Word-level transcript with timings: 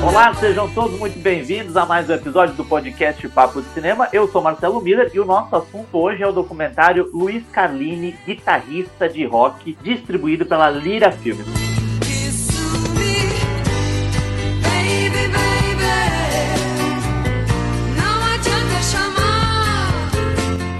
Olá, 0.00 0.32
sejam 0.34 0.72
todos 0.72 0.96
muito 0.96 1.18
bem-vindos 1.18 1.76
a 1.76 1.84
mais 1.84 2.08
um 2.08 2.14
episódio 2.14 2.54
do 2.54 2.64
podcast 2.64 3.28
Papo 3.30 3.60
de 3.60 3.68
Cinema. 3.70 4.08
Eu 4.12 4.28
sou 4.28 4.40
Marcelo 4.40 4.80
Miller 4.80 5.10
e 5.12 5.18
o 5.18 5.24
nosso 5.24 5.54
assunto 5.56 5.98
hoje 5.98 6.22
é 6.22 6.26
o 6.26 6.32
documentário 6.32 7.10
Luiz 7.12 7.44
Carlini, 7.50 8.16
guitarrista 8.24 9.08
de 9.08 9.24
rock, 9.24 9.76
distribuído 9.82 10.46
pela 10.46 10.70
Lira 10.70 11.10
Filmes. 11.10 11.46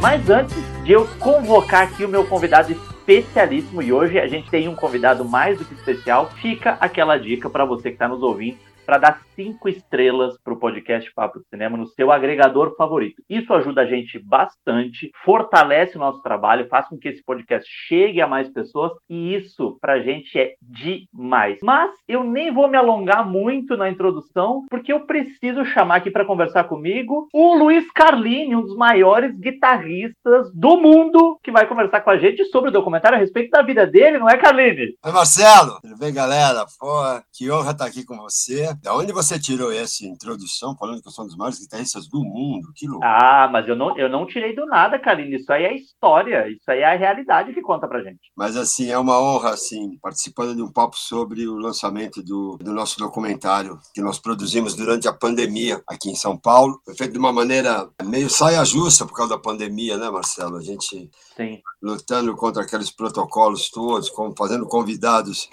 Mas 0.00 0.30
antes 0.30 0.56
de 0.84 0.92
eu 0.92 1.08
convocar 1.18 1.82
aqui 1.82 2.04
o 2.04 2.08
meu 2.08 2.24
convidado 2.24 2.70
especialíssimo, 2.70 3.82
e 3.82 3.92
hoje 3.92 4.18
a 4.18 4.28
gente 4.28 4.48
tem 4.48 4.68
um 4.68 4.76
convidado 4.76 5.24
mais 5.24 5.58
do 5.58 5.64
que 5.64 5.74
especial, 5.74 6.30
fica 6.40 6.78
aquela 6.80 7.18
dica 7.18 7.50
para 7.50 7.64
você 7.64 7.88
que 7.88 7.96
está 7.96 8.06
nos 8.06 8.22
ouvindo 8.22 8.67
para 8.88 8.96
dar 8.96 9.20
cinco 9.36 9.68
estrelas 9.68 10.38
para 10.42 10.54
o 10.54 10.58
podcast 10.58 11.12
Papo 11.12 11.40
de 11.40 11.48
Cinema 11.50 11.76
no 11.76 11.86
seu 11.88 12.10
agregador 12.10 12.74
favorito. 12.74 13.22
Isso 13.28 13.52
ajuda 13.52 13.82
a 13.82 13.86
gente 13.86 14.18
bastante, 14.18 15.10
fortalece 15.22 15.98
o 15.98 16.00
nosso 16.00 16.22
trabalho, 16.22 16.66
faz 16.68 16.88
com 16.88 16.96
que 16.96 17.08
esse 17.08 17.22
podcast 17.22 17.68
chegue 17.86 18.22
a 18.22 18.26
mais 18.26 18.48
pessoas 18.48 18.92
e 19.06 19.34
isso 19.34 19.76
para 19.78 19.92
a 19.92 20.00
gente 20.00 20.38
é 20.38 20.54
demais. 20.62 21.58
Mas 21.62 21.90
eu 22.08 22.24
nem 22.24 22.50
vou 22.50 22.66
me 22.66 22.78
alongar 22.78 23.28
muito 23.28 23.76
na 23.76 23.90
introdução, 23.90 24.64
porque 24.70 24.90
eu 24.90 25.00
preciso 25.00 25.66
chamar 25.66 25.96
aqui 25.96 26.10
para 26.10 26.24
conversar 26.24 26.64
comigo 26.64 27.28
o 27.34 27.54
Luiz 27.58 27.84
Carlini, 27.92 28.56
um 28.56 28.62
dos 28.62 28.74
maiores 28.74 29.38
guitarristas 29.38 30.50
do 30.54 30.78
mundo, 30.80 31.38
que 31.42 31.52
vai 31.52 31.66
conversar 31.66 32.00
com 32.00 32.08
a 32.08 32.16
gente 32.16 32.42
sobre 32.46 32.70
o 32.70 32.72
documentário 32.72 33.18
a 33.18 33.20
respeito 33.20 33.50
da 33.50 33.60
vida 33.60 33.86
dele, 33.86 34.18
não 34.18 34.30
é, 34.30 34.38
Carlini? 34.38 34.96
Oi, 35.04 35.12
Marcelo. 35.12 35.78
Tudo 35.82 35.98
bem, 35.98 36.14
galera? 36.14 36.64
Pô, 36.80 37.02
que 37.34 37.50
honra 37.50 37.72
estar 37.72 37.84
aqui 37.84 38.02
com 38.02 38.16
você. 38.16 38.77
Da 38.82 38.94
onde 38.94 39.12
você 39.12 39.38
tirou 39.38 39.72
essa 39.72 40.04
introdução 40.04 40.76
falando 40.76 41.02
que 41.02 41.08
eu 41.08 41.12
sou 41.12 41.24
um 41.24 41.28
dos 41.28 41.36
maiores 41.36 41.58
guitarristas 41.58 42.08
do 42.08 42.22
mundo? 42.22 42.72
Que 42.74 42.86
louco. 42.86 43.04
Ah, 43.04 43.48
mas 43.50 43.68
eu 43.68 43.74
não, 43.74 43.96
eu 43.98 44.08
não 44.08 44.26
tirei 44.26 44.54
do 44.54 44.66
nada, 44.66 44.98
Karine. 44.98 45.36
Isso 45.36 45.52
aí 45.52 45.64
é 45.64 45.74
história, 45.74 46.48
isso 46.48 46.70
aí 46.70 46.80
é 46.80 46.84
a 46.84 46.96
realidade 46.96 47.52
que 47.52 47.60
conta 47.60 47.88
pra 47.88 48.02
gente. 48.02 48.20
Mas 48.36 48.56
assim, 48.56 48.90
é 48.90 48.98
uma 48.98 49.20
honra, 49.20 49.50
assim, 49.50 49.98
participando 50.00 50.54
de 50.54 50.62
um 50.62 50.70
papo 50.70 50.96
sobre 50.96 51.46
o 51.46 51.56
lançamento 51.56 52.22
do, 52.22 52.56
do 52.58 52.72
nosso 52.72 52.98
documentário 52.98 53.78
que 53.92 54.00
nós 54.00 54.18
produzimos 54.18 54.74
durante 54.74 55.08
a 55.08 55.12
pandemia 55.12 55.82
aqui 55.86 56.10
em 56.10 56.16
São 56.16 56.36
Paulo. 56.36 56.80
Foi 56.84 56.94
feito 56.94 57.12
de 57.12 57.18
uma 57.18 57.32
maneira 57.32 57.88
meio 58.04 58.30
saia 58.30 58.64
justa 58.64 59.04
por 59.04 59.14
causa 59.14 59.34
da 59.34 59.40
pandemia, 59.40 59.96
né, 59.96 60.10
Marcelo? 60.10 60.56
A 60.56 60.62
gente 60.62 61.10
Sim. 61.36 61.60
lutando 61.82 62.34
contra 62.36 62.62
aqueles 62.62 62.90
protocolos 62.90 63.70
todos, 63.70 64.10
fazendo 64.36 64.66
convidados 64.66 65.48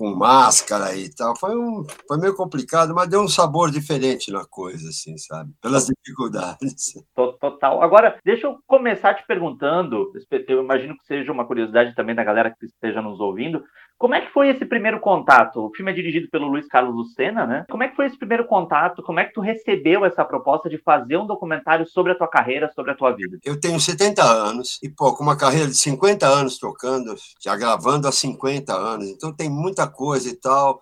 com 0.00 0.14
máscara 0.14 0.96
e 0.96 1.14
tal. 1.14 1.36
Foi, 1.36 1.54
um, 1.54 1.84
foi 2.08 2.18
meio 2.18 2.34
complicado, 2.34 2.94
mas 2.94 3.06
deu 3.06 3.20
um 3.20 3.28
sabor 3.28 3.70
diferente 3.70 4.32
na 4.32 4.46
coisa, 4.46 4.88
assim, 4.88 5.18
sabe? 5.18 5.52
Pelas 5.60 5.88
dificuldades. 5.88 6.94
Total. 7.38 7.82
Agora, 7.82 8.18
deixa 8.24 8.46
eu 8.46 8.58
começar 8.66 9.12
te 9.12 9.26
perguntando, 9.26 10.10
eu 10.48 10.62
imagino 10.62 10.96
que 10.96 11.04
seja 11.04 11.30
uma 11.30 11.44
curiosidade 11.44 11.94
também 11.94 12.14
da 12.14 12.24
galera 12.24 12.50
que 12.50 12.64
esteja 12.64 13.02
nos 13.02 13.20
ouvindo, 13.20 13.62
como 14.00 14.14
é 14.14 14.22
que 14.22 14.32
foi 14.32 14.48
esse 14.48 14.64
primeiro 14.64 14.98
contato? 14.98 15.62
O 15.62 15.70
filme 15.76 15.92
é 15.92 15.94
dirigido 15.94 16.26
pelo 16.30 16.48
Luiz 16.48 16.66
Carlos 16.66 16.94
Lucena, 16.94 17.46
né? 17.46 17.66
Como 17.68 17.82
é 17.82 17.88
que 17.88 17.94
foi 17.94 18.06
esse 18.06 18.16
primeiro 18.16 18.46
contato? 18.46 19.02
Como 19.02 19.20
é 19.20 19.26
que 19.26 19.34
tu 19.34 19.42
recebeu 19.42 20.06
essa 20.06 20.24
proposta 20.24 20.70
de 20.70 20.78
fazer 20.78 21.18
um 21.18 21.26
documentário 21.26 21.86
sobre 21.86 22.12
a 22.12 22.14
tua 22.14 22.26
carreira, 22.26 22.72
sobre 22.74 22.92
a 22.92 22.94
tua 22.94 23.10
vida? 23.12 23.36
Eu 23.44 23.60
tenho 23.60 23.78
70 23.78 24.22
anos 24.22 24.78
e, 24.82 24.88
pô, 24.88 25.14
com 25.14 25.22
uma 25.22 25.36
carreira 25.36 25.66
de 25.66 25.76
50 25.76 26.26
anos 26.26 26.58
tocando, 26.58 27.14
já 27.38 27.54
gravando 27.54 28.08
há 28.08 28.12
50 28.12 28.72
anos, 28.72 29.06
então 29.06 29.34
tem 29.34 29.50
muita 29.50 29.86
coisa 29.86 30.30
e 30.30 30.34
tal. 30.34 30.80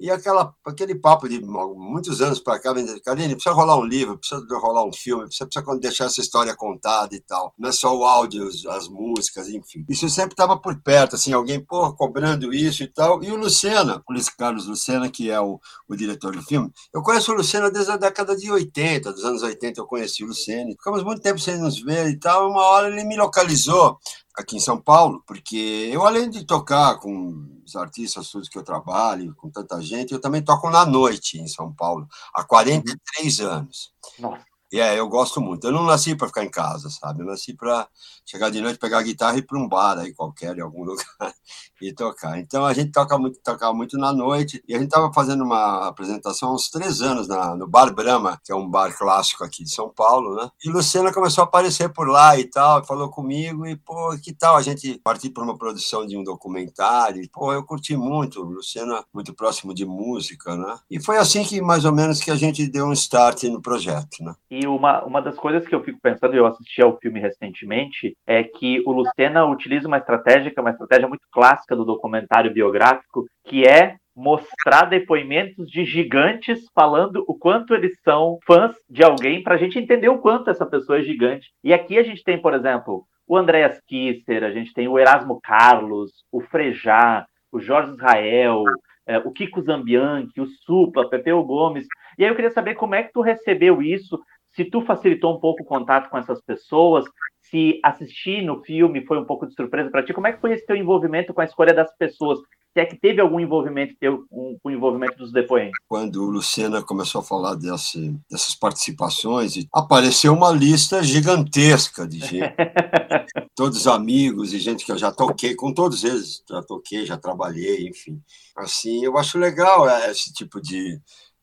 E 0.00 0.10
aquela, 0.10 0.54
aquele 0.64 0.94
papo 0.94 1.28
de 1.28 1.42
muitos 1.42 2.22
anos 2.22 2.40
para 2.40 2.58
cá, 2.58 2.72
Karine, 3.04 3.34
precisa 3.34 3.54
rolar 3.54 3.76
um 3.76 3.84
livro, 3.84 4.16
precisa 4.16 4.42
rolar 4.56 4.82
um 4.86 4.92
filme, 4.92 5.26
precisa, 5.26 5.46
precisa 5.46 5.78
deixar 5.78 6.04
essa 6.06 6.22
história 6.22 6.56
contada 6.56 7.14
e 7.14 7.20
tal. 7.20 7.52
Não 7.58 7.68
é 7.68 7.72
só 7.72 7.94
o 7.94 8.02
áudio, 8.02 8.48
as 8.70 8.88
músicas, 8.88 9.48
enfim. 9.50 9.84
Isso 9.90 10.08
sempre 10.08 10.32
estava 10.32 10.56
por 10.56 10.80
perto, 10.80 11.16
assim, 11.16 11.34
alguém, 11.34 11.62
cobrando 11.98 12.50
isso 12.50 12.82
e 12.82 12.86
tal. 12.86 13.22
E 13.22 13.30
o 13.30 13.36
Lucena, 13.36 14.02
o 14.08 14.12
Luiz 14.14 14.30
Carlos 14.30 14.66
Lucena, 14.66 15.10
que 15.10 15.30
é 15.30 15.38
o, 15.38 15.60
o 15.86 15.94
diretor 15.94 16.34
do 16.34 16.42
filme, 16.42 16.72
eu 16.94 17.02
conheço 17.02 17.30
o 17.32 17.34
Lucena 17.34 17.70
desde 17.70 17.92
a 17.92 17.98
década 17.98 18.34
de 18.34 18.50
80, 18.50 19.12
dos 19.12 19.24
anos 19.26 19.42
80 19.42 19.80
eu 19.80 19.86
conheci 19.86 20.24
o 20.24 20.28
Lucena. 20.28 20.70
Ficamos 20.70 21.04
muito 21.04 21.20
tempo 21.20 21.38
sem 21.38 21.58
nos 21.58 21.78
ver 21.78 22.08
e 22.08 22.18
tal. 22.18 22.50
Uma 22.50 22.62
hora 22.62 22.88
ele 22.88 23.04
me 23.04 23.18
localizou 23.18 23.98
aqui 24.36 24.56
em 24.56 24.60
São 24.60 24.80
Paulo, 24.80 25.22
porque 25.26 25.90
eu, 25.92 26.06
além 26.06 26.30
de 26.30 26.44
tocar 26.44 26.98
com 26.98 27.60
os 27.64 27.76
artistas 27.76 28.30
todos 28.30 28.48
que 28.48 28.58
eu 28.58 28.62
trabalho, 28.62 29.34
com 29.36 29.50
tanta 29.50 29.80
gente, 29.80 30.12
eu 30.12 30.20
também 30.20 30.42
toco 30.42 30.70
na 30.70 30.84
noite 30.86 31.38
em 31.38 31.46
São 31.46 31.72
Paulo, 31.72 32.06
há 32.34 32.44
43 32.44 33.40
uhum. 33.40 33.48
anos. 33.48 33.92
Nossa. 34.18 34.50
E 34.72 34.78
é, 34.78 34.98
eu 34.98 35.08
gosto 35.08 35.40
muito. 35.40 35.66
Eu 35.66 35.72
não 35.72 35.82
nasci 35.82 36.14
para 36.14 36.28
ficar 36.28 36.44
em 36.44 36.50
casa, 36.50 36.88
sabe? 36.90 37.22
Eu 37.22 37.26
nasci 37.26 37.54
para 37.54 37.88
chegar 38.30 38.48
de 38.48 38.60
noite, 38.60 38.78
pegar 38.78 38.98
a 38.98 39.02
guitarra 39.02 39.36
e 39.36 39.38
ir 39.40 39.42
para 39.42 39.58
um 39.58 39.68
bar 39.68 39.98
aí 39.98 40.14
qualquer, 40.14 40.56
em 40.56 40.60
algum 40.60 40.84
lugar, 40.84 41.04
e 41.82 41.92
tocar. 41.92 42.38
Então 42.38 42.64
a 42.64 42.72
gente 42.72 42.92
toca 42.92 43.18
muito, 43.18 43.40
toca 43.42 43.72
muito 43.72 43.98
na 43.98 44.12
noite. 44.12 44.62
E 44.68 44.74
a 44.74 44.78
gente 44.78 44.88
estava 44.88 45.12
fazendo 45.12 45.42
uma 45.42 45.88
apresentação 45.88 46.50
há 46.50 46.54
uns 46.54 46.70
três 46.70 47.00
anos 47.00 47.26
na, 47.26 47.56
no 47.56 47.66
Bar 47.66 47.92
Brahma, 47.92 48.40
que 48.44 48.52
é 48.52 48.54
um 48.54 48.68
bar 48.68 48.96
clássico 48.96 49.42
aqui 49.42 49.64
de 49.64 49.70
São 49.70 49.88
Paulo, 49.88 50.36
né? 50.36 50.48
E 50.64 50.70
Luciana 50.70 51.12
começou 51.12 51.42
a 51.42 51.46
aparecer 51.46 51.92
por 51.92 52.08
lá 52.08 52.38
e 52.38 52.44
tal, 52.44 52.84
falou 52.84 53.10
comigo, 53.10 53.66
e 53.66 53.76
pô, 53.76 54.16
que 54.22 54.32
tal 54.32 54.56
a 54.56 54.62
gente 54.62 55.00
partir 55.02 55.30
para 55.30 55.42
uma 55.42 55.58
produção 55.58 56.06
de 56.06 56.16
um 56.16 56.22
documentário? 56.22 57.22
E, 57.22 57.28
pô, 57.28 57.52
eu 57.52 57.64
curti 57.64 57.96
muito, 57.96 58.42
Luciana 58.42 59.04
muito 59.12 59.34
próximo 59.34 59.74
de 59.74 59.84
música, 59.84 60.56
né? 60.56 60.78
E 60.88 61.02
foi 61.02 61.16
assim 61.16 61.42
que 61.42 61.60
mais 61.60 61.84
ou 61.84 61.92
menos 61.92 62.20
que 62.20 62.30
a 62.30 62.36
gente 62.36 62.68
deu 62.68 62.86
um 62.86 62.92
start 62.92 63.44
no 63.44 63.60
projeto, 63.60 64.22
né? 64.22 64.34
E 64.50 64.66
uma, 64.66 65.04
uma 65.04 65.20
das 65.20 65.36
coisas 65.36 65.66
que 65.66 65.74
eu 65.74 65.82
fico 65.82 65.98
pensando, 66.00 66.34
eu 66.34 66.46
assisti 66.46 66.80
ao 66.80 66.96
filme 66.98 67.18
recentemente, 67.18 68.16
é 68.26 68.44
que 68.44 68.82
o 68.86 68.92
Lucena 68.92 69.44
utiliza 69.44 69.88
uma 69.88 69.98
estratégia, 69.98 70.50
que 70.50 70.58
é 70.58 70.62
uma 70.62 70.70
estratégia 70.70 71.08
muito 71.08 71.24
clássica 71.32 71.74
do 71.74 71.84
documentário 71.84 72.52
biográfico, 72.52 73.26
que 73.44 73.66
é 73.66 73.96
mostrar 74.14 74.84
depoimentos 74.84 75.66
de 75.68 75.84
gigantes 75.84 76.66
falando 76.74 77.24
o 77.26 77.34
quanto 77.36 77.74
eles 77.74 77.98
são 78.04 78.38
fãs 78.46 78.74
de 78.88 79.02
alguém, 79.02 79.42
para 79.42 79.54
a 79.54 79.58
gente 79.58 79.78
entender 79.78 80.08
o 80.08 80.18
quanto 80.18 80.50
essa 80.50 80.66
pessoa 80.66 80.98
é 80.98 81.02
gigante. 81.02 81.48
E 81.64 81.72
aqui 81.72 81.98
a 81.98 82.02
gente 82.02 82.22
tem, 82.22 82.40
por 82.40 82.52
exemplo, 82.54 83.04
o 83.26 83.36
Andréas 83.36 83.80
Kisser, 83.86 84.44
a 84.44 84.50
gente 84.50 84.72
tem 84.72 84.88
o 84.88 84.98
Erasmo 84.98 85.40
Carlos, 85.40 86.10
o 86.30 86.40
Frejá, 86.40 87.24
o 87.52 87.60
Jorge 87.60 87.92
Israel, 87.92 88.64
é, 89.06 89.18
o 89.18 89.30
Kiko 89.30 89.62
Zambianchi, 89.62 90.40
o 90.40 90.46
Supla, 90.46 91.08
Pepeu 91.08 91.42
Gomes. 91.42 91.86
E 92.18 92.24
aí 92.24 92.30
eu 92.30 92.34
queria 92.34 92.50
saber 92.50 92.74
como 92.74 92.94
é 92.94 93.02
que 93.02 93.12
tu 93.12 93.20
recebeu 93.20 93.80
isso, 93.80 94.20
se 94.52 94.64
tu 94.64 94.82
facilitou 94.82 95.36
um 95.36 95.40
pouco 95.40 95.62
o 95.62 95.66
contato 95.66 96.10
com 96.10 96.18
essas 96.18 96.40
pessoas, 96.42 97.04
se 97.50 97.80
assistir 97.82 98.42
no 98.42 98.62
filme 98.62 99.04
foi 99.04 99.18
um 99.18 99.24
pouco 99.24 99.46
de 99.46 99.54
surpresa 99.54 99.90
para 99.90 100.04
ti, 100.04 100.14
como 100.14 100.26
é 100.26 100.32
que 100.32 100.40
foi 100.40 100.52
esse 100.52 100.64
teu 100.64 100.76
envolvimento 100.76 101.34
com 101.34 101.40
a 101.40 101.44
escolha 101.44 101.74
das 101.74 101.94
pessoas? 101.96 102.38
Se 102.72 102.80
é 102.80 102.86
que 102.86 102.96
teve 102.96 103.20
algum 103.20 103.40
envolvimento 103.40 103.96
teu 103.98 104.24
com, 104.30 104.56
com 104.62 104.68
o 104.68 104.72
envolvimento 104.72 105.18
dos 105.18 105.32
depoentes? 105.32 105.72
Quando 105.88 106.22
o 106.22 106.30
Lucena 106.30 106.80
começou 106.80 107.20
a 107.20 107.24
falar 107.24 107.56
desse, 107.56 108.16
dessas 108.30 108.54
participações, 108.54 109.66
apareceu 109.74 110.32
uma 110.32 110.52
lista 110.52 111.02
gigantesca 111.02 112.06
de 112.06 112.20
gente. 112.20 112.54
todos 113.56 113.88
amigos 113.88 114.52
e 114.52 114.58
gente 114.60 114.84
que 114.84 114.92
eu 114.92 114.98
já 114.98 115.10
toquei, 115.10 115.56
com 115.56 115.74
todos 115.74 116.04
eles, 116.04 116.44
já 116.48 116.62
toquei, 116.62 117.04
já 117.04 117.16
trabalhei, 117.16 117.88
enfim. 117.88 118.20
Assim, 118.56 119.04
eu 119.04 119.18
acho 119.18 119.36
legal 119.36 119.88
é, 119.88 120.10
esse 120.10 120.32
tipo 120.32 120.60
de, 120.60 121.00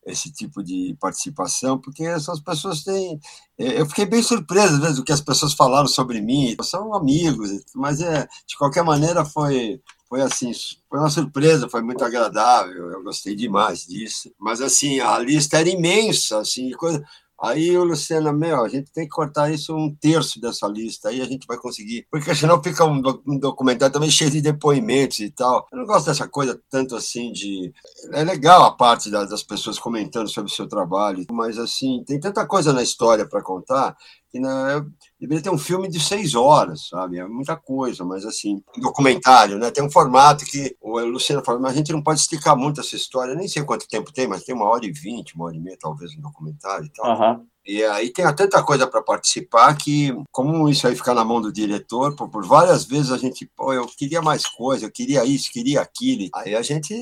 esse 0.07 0.31
tipo 0.31 0.63
de 0.63 0.95
participação, 0.99 1.79
porque 1.79 2.03
essas 2.03 2.39
pessoas 2.39 2.83
têm. 2.83 3.19
É, 3.57 3.81
eu 3.81 3.85
fiquei 3.85 4.05
bem 4.05 4.23
surpreso 4.23 4.75
às 4.75 4.79
vezes 4.79 4.95
do 4.95 5.03
que 5.03 5.11
as 5.11 5.21
pessoas 5.21 5.53
falaram 5.53 5.87
sobre 5.87 6.21
mim. 6.21 6.55
São 6.63 6.93
amigos, 6.93 7.49
mas 7.75 8.01
é 8.01 8.27
de 8.47 8.57
qualquer 8.57 8.83
maneira 8.83 9.25
foi 9.25 9.81
foi 10.09 10.21
assim, 10.21 10.51
foi 10.89 10.99
uma 10.99 11.09
surpresa, 11.09 11.69
foi 11.69 11.81
muito 11.81 12.03
agradável. 12.03 12.91
Eu 12.91 13.03
gostei 13.03 13.35
demais 13.35 13.85
disso. 13.85 14.31
Mas 14.39 14.61
assim, 14.61 14.99
a 15.01 15.19
lista 15.19 15.59
era 15.59 15.69
imensa, 15.69 16.39
assim, 16.39 16.71
coisa 16.71 17.03
Aí 17.39 17.77
o 17.77 17.83
Luciano, 17.83 18.33
meu, 18.33 18.63
a 18.63 18.69
gente 18.69 18.91
tem 18.91 19.03
que 19.03 19.11
cortar 19.11 19.51
isso 19.51 19.75
um 19.75 19.93
terço 19.95 20.41
dessa 20.41 20.67
lista, 20.67 21.09
aí 21.09 21.21
a 21.21 21.25
gente 21.25 21.45
vai 21.45 21.57
conseguir. 21.57 22.07
Porque 22.09 22.33
senão 22.33 22.61
fica 22.61 22.83
um, 22.83 23.01
um 23.27 23.37
documentário 23.37 23.93
também 23.93 24.09
cheio 24.09 24.31
de 24.31 24.41
depoimentos 24.41 25.19
e 25.19 25.29
tal. 25.29 25.67
Eu 25.71 25.77
não 25.77 25.85
gosto 25.85 26.07
dessa 26.07 26.27
coisa 26.27 26.59
tanto 26.69 26.95
assim 26.95 27.31
de. 27.31 27.71
É 28.11 28.23
legal 28.23 28.63
a 28.63 28.71
parte 28.71 29.11
das, 29.11 29.29
das 29.29 29.43
pessoas 29.43 29.77
comentando 29.77 30.27
sobre 30.27 30.51
o 30.51 30.55
seu 30.55 30.67
trabalho, 30.67 31.25
mas 31.31 31.59
assim, 31.59 32.03
tem 32.05 32.19
tanta 32.19 32.45
coisa 32.45 32.73
na 32.73 32.81
história 32.81 33.27
para 33.27 33.43
contar 33.43 33.95
que 34.29 34.39
na, 34.39 34.85
deveria 35.19 35.43
ter 35.43 35.49
um 35.49 35.57
filme 35.57 35.87
de 35.87 35.99
seis 35.99 36.35
horas, 36.35 36.87
sabe? 36.89 37.17
É 37.19 37.27
muita 37.27 37.55
coisa, 37.55 38.03
mas 38.03 38.25
assim, 38.25 38.61
um 38.77 38.81
documentário, 38.81 39.57
né? 39.57 39.71
Tem 39.71 39.83
um 39.83 39.91
formato 39.91 40.45
que 40.45 40.75
o 40.81 40.99
Luciano 40.99 41.43
falou, 41.43 41.61
mas 41.61 41.73
a 41.73 41.75
gente 41.77 41.91
não 41.91 42.01
pode 42.01 42.19
esticar 42.19 42.55
muito 42.57 42.81
essa 42.81 42.95
história, 42.95 43.35
nem 43.35 43.47
sei 43.47 43.63
quanto 43.63 43.87
tempo 43.87 44.11
tem, 44.11 44.27
mas 44.27 44.43
tem 44.43 44.53
uma 44.53 44.65
hora 44.65 44.85
e 44.85 44.91
vinte, 44.91 45.35
uma 45.35 45.45
hora 45.45 45.55
e 45.55 45.59
meia, 45.59 45.77
talvez, 45.79 46.15
um 46.15 46.21
documentário 46.21 46.85
e 46.85 46.89
tal. 46.89 47.19
Uhum. 47.19 47.45
E 47.67 47.83
aí 47.83 48.09
tem 48.11 48.25
tanta 48.33 48.63
coisa 48.63 48.87
para 48.87 49.01
participar 49.01 49.75
que, 49.75 50.15
como 50.31 50.69
isso 50.69 50.87
aí 50.87 50.95
fica 50.95 51.13
na 51.13 51.25
mão 51.25 51.41
do 51.41 51.51
diretor, 51.51 52.15
por, 52.15 52.29
por, 52.29 52.45
várias 52.45 52.85
vezes 52.85 53.11
a 53.11 53.17
gente, 53.17 53.45
pô, 53.57 53.73
eu 53.73 53.85
queria 53.85 54.21
mais 54.21 54.47
coisa, 54.47 54.85
eu 54.85 54.91
queria 54.91 55.25
isso, 55.25 55.51
queria 55.51 55.81
aquilo. 55.81 56.29
Aí 56.33 56.55
a 56.55 56.61
gente, 56.61 56.95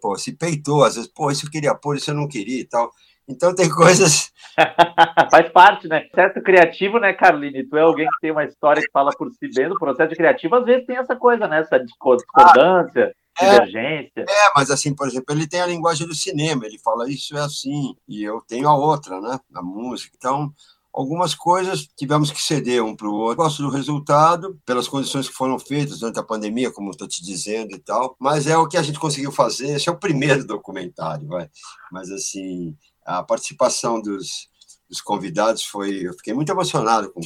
pô, 0.00 0.16
se 0.16 0.30
peitou, 0.30 0.84
às 0.84 0.94
vezes, 0.94 1.10
pô, 1.12 1.28
isso 1.28 1.46
eu 1.46 1.50
queria 1.50 1.74
pôr, 1.74 1.96
isso 1.96 2.12
eu 2.12 2.14
não 2.14 2.28
queria 2.28 2.60
e 2.60 2.64
tal. 2.64 2.92
Então 3.28 3.54
tem 3.54 3.70
coisas. 3.70 4.32
Faz 5.30 5.48
parte, 5.50 5.88
né? 5.88 6.06
Certo 6.14 6.42
criativo, 6.42 6.98
né, 6.98 7.12
Carline? 7.12 7.64
Tu 7.64 7.76
é 7.76 7.80
alguém 7.80 8.06
que 8.06 8.20
tem 8.20 8.30
uma 8.30 8.44
história 8.44 8.82
que 8.82 8.90
fala 8.92 9.10
por 9.16 9.30
si 9.30 9.48
mesmo. 9.56 9.74
O 9.74 9.78
processo 9.78 10.14
criativo, 10.14 10.56
às 10.56 10.64
vezes, 10.64 10.86
tem 10.86 10.96
essa 10.96 11.16
coisa, 11.16 11.46
né? 11.46 11.60
Essa 11.60 11.78
discordância. 11.78 13.12
Ah 13.14 13.22
divergência. 13.40 14.24
É, 14.28 14.46
é, 14.46 14.50
mas 14.54 14.70
assim, 14.70 14.94
por 14.94 15.06
exemplo, 15.06 15.34
ele 15.34 15.46
tem 15.46 15.60
a 15.60 15.66
linguagem 15.66 16.06
do 16.06 16.14
cinema, 16.14 16.66
ele 16.66 16.78
fala 16.78 17.10
isso 17.10 17.36
é 17.36 17.40
assim, 17.40 17.94
e 18.06 18.22
eu 18.22 18.40
tenho 18.46 18.68
a 18.68 18.76
outra, 18.76 19.20
né? 19.20 19.38
A 19.54 19.62
música. 19.62 20.14
Então, 20.16 20.52
algumas 20.92 21.34
coisas 21.34 21.88
tivemos 21.96 22.30
que 22.30 22.42
ceder 22.42 22.84
um 22.84 22.94
para 22.94 23.08
o 23.08 23.14
outro. 23.14 23.42
Gosto 23.42 23.62
do 23.62 23.70
resultado, 23.70 24.58
pelas 24.66 24.86
condições 24.86 25.28
que 25.28 25.34
foram 25.34 25.58
feitas 25.58 26.00
durante 26.00 26.18
a 26.18 26.24
pandemia, 26.24 26.70
como 26.70 26.90
estou 26.90 27.08
te 27.08 27.24
dizendo 27.24 27.74
e 27.74 27.78
tal, 27.78 28.14
mas 28.20 28.46
é 28.46 28.56
o 28.56 28.68
que 28.68 28.76
a 28.76 28.82
gente 28.82 28.98
conseguiu 28.98 29.32
fazer. 29.32 29.76
Esse 29.76 29.88
é 29.88 29.92
o 29.92 29.98
primeiro 29.98 30.44
documentário, 30.46 31.26
vai. 31.26 31.48
Mas, 31.90 32.10
assim, 32.10 32.76
a 33.04 33.22
participação 33.22 34.00
dos, 34.00 34.48
dos 34.88 35.00
convidados 35.00 35.64
foi. 35.64 36.06
Eu 36.06 36.14
fiquei 36.14 36.34
muito 36.34 36.52
emocionado 36.52 37.12
com 37.12 37.20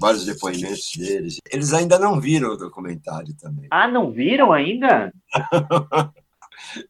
vários 0.00 0.24
depoimentos 0.24 0.92
deles. 0.96 1.38
Eles 1.50 1.72
ainda 1.72 1.98
não 1.98 2.20
viram 2.20 2.50
o 2.50 2.56
documentário 2.56 3.34
também. 3.34 3.66
Ah, 3.70 3.88
não 3.88 4.10
viram 4.10 4.52
ainda? 4.52 5.12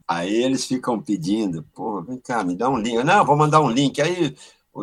Aí 0.07 0.43
eles 0.43 0.65
ficam 0.65 1.01
pedindo, 1.03 1.65
pô, 1.75 2.03
vem 2.03 2.19
cá, 2.19 2.43
me 2.43 2.57
dá 2.57 2.69
um 2.69 2.79
link. 2.79 3.03
Não, 3.05 3.25
vou 3.25 3.37
mandar 3.37 3.61
um 3.61 3.71
link. 3.71 4.01
Aí 4.01 4.35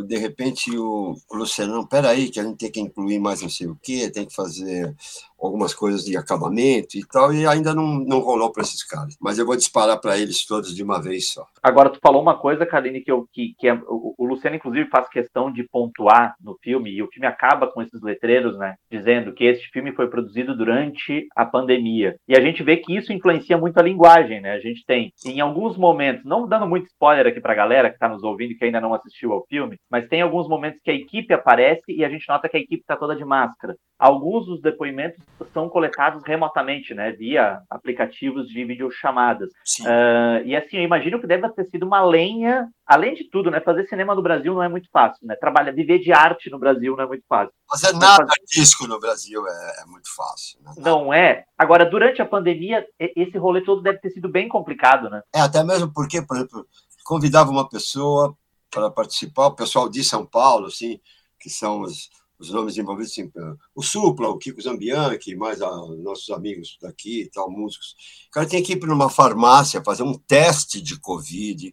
de 0.01 0.18
repente 0.18 0.75
o, 0.75 1.16
o 1.30 1.36
Luciano, 1.36 1.88
peraí, 1.88 2.30
que 2.30 2.39
a 2.39 2.44
gente 2.44 2.57
tem 2.57 2.72
que 2.72 2.80
incluir 2.80 3.19
mais 3.19 3.42
não 3.42 3.50
sei 3.50 3.68
o 3.68 3.78
quê, 3.81 4.10
tem 4.10 4.25
que 4.25 4.34
fazer 4.34 4.96
algumas 5.45 5.74
coisas 5.74 6.04
de 6.04 6.18
acabamento 6.18 6.98
e 6.98 7.06
tal, 7.06 7.34
e 7.34 7.45
ainda 7.45 7.74
não, 7.74 8.00
não 8.00 8.19
rolou 8.19 8.51
para 8.51 8.63
esses 8.63 8.84
caras. 8.84 9.16
Mas 9.22 9.38
eu 9.38 9.45
vou 9.45 9.56
disparar 9.56 10.00
para 10.00 10.18
eles 10.18 10.45
todos 10.45 10.75
de 10.75 10.84
uma 10.84 11.01
vez 11.01 11.31
só. 11.31 11.45
Agora, 11.62 11.90
tu 11.90 12.00
falou 12.01 12.22
uma 12.22 12.38
coisa, 12.38 12.66
Kaline, 12.66 13.01
que, 13.01 13.12
eu, 13.12 13.28
que, 13.31 13.54
que 13.57 13.68
é, 13.68 13.74
o, 13.74 14.16
o, 14.18 14.25
Luciano, 14.25 14.56
inclusive, 14.56 14.90
faz 14.90 15.07
questão 15.10 15.51
de 15.51 15.63
pontuar 15.63 16.36
no 16.42 16.57
filme, 16.62 16.92
e 16.92 17.01
o 17.01 17.07
filme 17.07 17.28
acaba 17.28 17.68
com 17.68 17.81
esses 17.81 18.01
letreiros, 18.01 18.57
né, 18.57 18.75
dizendo 18.90 19.34
que 19.34 19.44
este 19.44 19.69
filme 19.69 19.94
foi 19.94 20.07
produzido 20.07 20.56
durante 20.56 21.28
a 21.36 21.46
pandemia. 21.46 22.16
E 22.28 22.36
a 22.36 22.42
gente 22.42 22.63
vê 22.63 22.78
que 22.78 22.96
isso 22.96 23.13
influencia 23.13 23.57
muito 23.57 23.78
a 23.78 23.84
linguagem, 23.84 24.42
né? 24.42 24.54
A 24.54 24.60
gente 24.60 24.86
tem, 24.86 25.12
em 25.25 25.39
alguns 25.39 25.78
momentos, 25.78 26.24
não 26.25 26.48
dando 26.48 26.68
muito 26.68 26.88
spoiler 26.88 27.28
aqui 27.28 27.39
para 27.39 27.54
a 27.54 27.56
galera 27.56 27.89
que 27.89 27.96
está 27.96 28.07
nos 28.07 28.24
ouvindo 28.24 28.51
e 28.51 28.56
que 28.56 28.66
ainda 28.66 28.81
não 28.81 28.94
assistiu 28.94 29.34
ao 29.34 29.46
filme, 29.48 29.78
mas 29.89 30.07
tem 30.07 30.22
alguns 30.22 30.48
momentos 30.48 30.80
que 30.84 30.92
a 30.92 30.94
equipe 30.94 31.34
aparece 31.34 31.84
e 31.88 32.04
a 32.04 32.10
gente 32.10 32.28
nota 32.28 32.50
que 32.50 32.57
a 32.57 32.60
equipe 32.60 32.81
está 32.81 32.96
toda 32.96 33.16
de 33.16 33.25
máscara. 33.25 33.75
Alguns 34.03 34.47
dos 34.47 34.61
depoimentos 34.61 35.23
são 35.53 35.69
coletados 35.69 36.21
remotamente, 36.25 36.94
né, 36.94 37.13
via 37.13 37.61
aplicativos 37.69 38.50
de 38.50 38.65
videochamadas. 38.65 39.50
Uh, 39.79 40.44
e 40.44 40.53
assim, 40.57 40.75
eu 40.75 40.83
imagino 40.83 41.21
que 41.21 41.25
deve 41.25 41.47
ter 41.51 41.69
sido 41.69 41.85
uma 41.85 42.03
lenha, 42.03 42.67
além 42.85 43.15
de 43.15 43.29
tudo, 43.29 43.50
né, 43.50 43.61
fazer 43.61 43.88
cinema 43.88 44.13
no 44.13 44.21
Brasil 44.21 44.53
não 44.53 44.61
é 44.61 44.67
muito 44.67 44.89
fácil, 44.91 45.25
né, 45.25 45.38
trabalhar, 45.38 45.71
viver 45.71 46.00
de 46.00 46.11
arte 46.11 46.50
no 46.50 46.59
Brasil 46.59 46.97
não 46.97 47.05
é 47.05 47.07
muito 47.07 47.23
fácil. 47.29 47.53
Fazer 47.69 47.94
nada 47.94 48.27
fazer... 48.27 48.45
disco 48.45 48.85
no 48.88 49.00
Brasil 49.00 49.41
é, 49.47 49.83
é 49.83 49.85
muito 49.85 50.13
fácil. 50.13 50.59
Né? 50.61 50.73
Não 50.79 51.13
é. 51.13 51.45
Agora, 51.57 51.85
durante 51.85 52.21
a 52.21 52.25
pandemia, 52.25 52.85
esse 53.00 53.38
rolê 53.38 53.61
todo 53.61 53.81
deve 53.81 54.00
ter 54.00 54.09
sido 54.09 54.27
bem 54.27 54.50
complicado, 54.50 55.09
né? 55.09 55.21
É, 55.33 55.39
até 55.39 55.63
mesmo 55.63 55.94
porque, 55.94 56.21
por 56.21 56.35
exemplo, 56.35 56.67
convidava 57.05 57.50
uma 57.50 57.69
pessoa 57.69 58.35
para 58.69 58.91
participar, 58.91 59.47
o 59.47 59.55
pessoal 59.55 59.88
de 59.88 60.03
São 60.03 60.25
Paulo, 60.25 60.65
assim, 60.65 61.00
que 61.39 61.50
são 61.50 61.79
os 61.83 62.09
os 62.39 62.51
nomes 62.51 62.77
envolvidos, 62.77 63.12
assim, 63.12 63.31
o 63.75 63.81
Supla, 63.81 64.30
o 64.30 64.38
Kiko 64.38 64.62
Zambianchi, 64.62 65.35
mais 65.35 65.62
a, 65.62 65.69
nossos 65.97 66.30
amigos 66.30 66.77
daqui 66.81 67.21
e 67.21 67.30
tal, 67.30 67.50
músicos. 67.50 67.95
O 68.27 68.31
cara 68.31 68.45
tinha 68.45 68.63
que 68.63 68.74
ir 68.74 68.80
para 68.80 68.94
uma 68.94 69.09
farmácia 69.09 69.83
fazer 69.83 70.03
um 70.03 70.13
teste 70.13 70.81
de 70.81 71.00
Covid, 71.00 71.71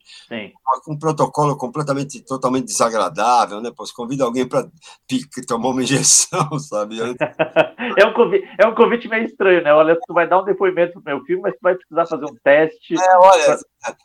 com 0.85 0.93
um 0.95 0.99
protocolo 0.99 1.57
completamente, 1.57 2.23
totalmente 2.23 2.67
desagradável, 2.67 3.61
né? 3.61 3.73
Pois 3.75 3.91
convida 3.91 4.25
alguém 4.25 4.47
para 4.47 4.69
tomar 5.47 5.71
uma 5.71 5.83
injeção, 5.83 6.47
sabe? 6.61 6.99
é, 7.01 8.07
um 8.07 8.13
convite, 8.13 8.49
é 8.59 8.67
um 8.67 8.75
convite 8.75 9.09
meio 9.09 9.25
estranho, 9.25 9.63
né? 9.63 9.73
Olha, 9.73 9.99
tu 10.07 10.15
vai 10.15 10.29
dar 10.29 10.41
um 10.41 10.45
depoimento 10.45 11.01
pro 11.01 11.15
meu 11.15 11.25
filme, 11.25 11.43
mas 11.43 11.55
tu 11.55 11.61
vai 11.63 11.75
precisar 11.75 12.07
fazer 12.07 12.25
um 12.25 12.37
teste. 12.45 12.95
É, 12.95 13.17
olha, 13.19 13.59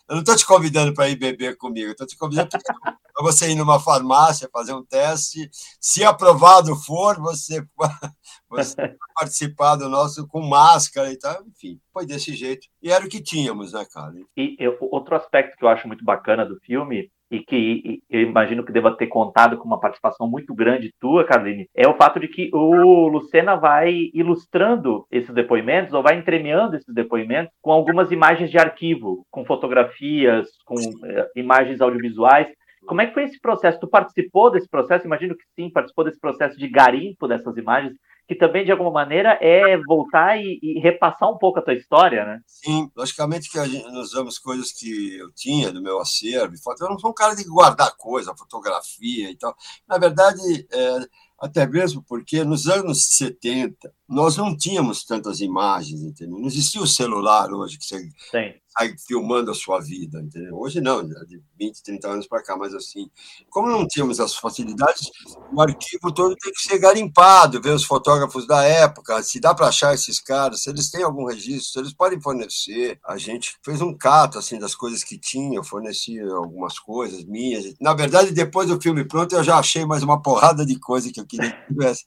eu 0.10 0.16
não 0.16 0.20
estou 0.20 0.36
te 0.36 0.46
convidando 0.46 0.94
para 0.94 1.10
ir 1.10 1.16
beber 1.16 1.58
comigo, 1.58 1.92
estou 1.92 2.08
te 2.08 2.18
convidando 2.18 2.50
para 2.50 2.98
você 3.24 3.52
ir 3.52 3.56
numa 3.56 3.80
farmácia, 3.80 4.50
fazer 4.52 4.74
um 4.74 4.86
teste. 4.86 5.50
Se 5.80 6.04
aprovado 6.04 6.76
for, 6.76 7.20
você, 7.20 7.64
você 8.50 8.96
participar 9.14 9.76
do 9.76 9.90
nosso 9.90 10.28
com 10.28 10.42
máscara 10.42 11.12
e 11.12 11.18
tal. 11.18 11.44
Enfim, 11.48 11.80
foi 11.94 12.06
desse 12.06 12.34
jeito. 12.36 12.68
E 12.82 12.92
era 12.92 13.06
o 13.06 13.10
que 13.10 13.22
tínhamos, 13.22 13.74
né, 13.74 13.86
cara? 13.94 14.14
E 14.36 14.56
eu, 14.60 14.78
outro 14.92 15.16
aspecto 15.16 15.58
que 15.58 15.64
eu 15.64 15.70
acho 15.70 15.88
muito 15.88 16.04
bacana 16.04 16.46
do 16.46 16.60
filme 16.60 17.10
e 17.32 17.40
que 17.40 18.02
eu 18.10 18.22
imagino 18.22 18.64
que 18.64 18.72
deva 18.72 18.96
ter 18.96 19.08
contado 19.08 19.58
com 19.58 19.66
uma 19.66 19.80
participação 19.80 20.28
muito 20.28 20.54
grande 20.54 20.94
tua, 21.00 21.26
Carline, 21.26 21.68
é 21.76 21.88
o 21.88 21.96
fato 21.96 22.20
de 22.20 22.28
que 22.28 22.50
o 22.54 23.08
Lucena 23.08 23.56
vai 23.56 24.12
ilustrando 24.14 25.06
esses 25.12 25.34
depoimentos 25.34 25.94
ou 25.94 26.04
vai 26.04 26.18
entremeando 26.18 26.76
esses 26.76 26.94
depoimentos 26.94 27.52
com 27.62 27.72
algumas 27.72 28.12
imagens 28.12 28.52
de 28.52 28.58
arquivo, 28.58 29.26
com 29.32 29.46
fotografias, 29.46 30.48
com 30.66 30.76
eh, 30.76 31.30
imagens 31.36 31.82
audiovisuais. 31.82 32.48
Como 32.86 33.02
é 33.02 33.08
que 33.08 33.14
foi 33.14 33.24
esse 33.24 33.40
processo? 33.40 33.80
Tu 33.80 33.88
participou 33.88 34.52
desse 34.52 34.68
processo? 34.68 35.06
Imagino 35.06 35.36
que 35.36 35.44
sim, 35.56 35.70
participou 35.70 36.06
desse 36.06 36.20
processo 36.20 36.58
de 36.58 36.68
garimpo 36.68 37.28
dessas 37.28 37.56
imagens 37.58 37.94
que 38.28 38.36
também, 38.36 38.66
de 38.66 38.72
alguma 38.72 38.90
maneira, 38.90 39.38
é 39.40 39.78
voltar 39.78 40.38
e, 40.38 40.60
e, 40.62 40.80
repassar 40.80 41.30
um 41.30 41.38
pouco 41.38 41.60
a 41.60 41.62
tua 41.62 41.76
história, 41.76 42.26
né? 42.26 42.40
Sim, 42.48 42.90
logicamente 42.96 43.50
que 43.50 43.64
gente, 43.68 43.86
nós 43.92 44.08
usamos 44.08 44.40
coisas 44.40 44.72
que 44.72 45.18
eu 45.18 45.32
tinha 45.34 45.72
do 45.72 45.82
meu 45.82 46.00
acervo. 46.00 46.56
Eu 46.80 46.90
não 46.90 46.98
sou 46.98 47.12
um 47.12 47.14
cara 47.14 47.36
de 47.36 47.44
guardar 47.44 47.96
coisa, 47.96 48.36
fotografia 48.36 49.30
e 49.30 49.38
tal. 49.38 49.56
Na 49.88 50.00
verdade, 50.00 50.42
é, 50.74 50.98
até 51.40 51.68
mesmo 51.68 52.04
porque 52.08 52.44
nos 52.44 52.66
anos 52.68 53.16
70 53.16 53.94
nós 54.10 54.38
não 54.38 54.58
tínhamos 54.58 55.06
tantas 55.06 55.40
imagens, 55.40 56.02
entendeu? 56.02 56.40
Não 56.40 56.48
existia 56.48 56.82
o 56.82 56.88
celular 56.88 57.52
hoje 57.54 57.78
que 57.78 57.86
você 57.86 58.00
Sim 58.32 58.65
sai 58.78 58.96
filmando 58.98 59.52
a 59.52 59.56
sua 59.56 59.80
vida, 59.80 60.22
entendeu? 60.22 60.58
Hoje 60.58 60.82
não, 60.82 61.04
de 61.08 61.42
20, 61.58 61.82
30 61.82 62.08
anos 62.10 62.28
para 62.28 62.44
cá, 62.44 62.58
mas 62.58 62.74
assim, 62.74 63.10
como 63.50 63.70
não 63.70 63.88
tínhamos 63.88 64.20
as 64.20 64.36
facilidades, 64.36 65.10
o 65.54 65.62
arquivo 65.62 66.12
todo 66.14 66.36
tem 66.36 66.52
que 66.52 66.62
ser 66.62 66.78
garimpado, 66.78 67.62
ver 67.62 67.74
os 67.74 67.86
fotógrafos 67.86 68.46
da 68.46 68.64
época, 68.64 69.24
se 69.24 69.40
dá 69.40 69.54
para 69.54 69.68
achar 69.68 69.94
esses 69.94 70.20
caras, 70.20 70.64
se 70.64 70.70
eles 70.70 70.90
têm 70.92 71.04
algum 71.04 71.26
registro, 71.26 71.72
se 71.72 71.80
eles 71.80 71.94
podem 71.94 72.20
fornecer. 72.22 73.00
A 73.06 73.18
gente 73.18 73.58
fez 73.64 73.82
um 73.82 73.96
cato 73.98 74.38
assim 74.38 74.60
das 74.60 74.76
coisas 74.76 75.04
que 75.04 75.18
tinha, 75.18 75.64
fornecia 75.64 76.26
algumas 76.34 76.78
coisas 76.78 77.24
minhas. 77.24 77.74
Na 77.80 77.94
verdade, 77.94 78.32
depois 78.32 78.68
do 78.68 78.82
filme 78.82 79.06
pronto, 79.06 79.34
eu 79.34 79.44
já 79.44 79.58
achei 79.58 79.86
mais 79.86 80.04
uma 80.04 80.22
porrada 80.22 80.66
de 80.66 80.78
coisa 80.80 81.12
que 81.12 81.20
eu 81.20 81.26
queria 81.26 81.52
que 81.52 81.74
tivesse, 81.74 82.06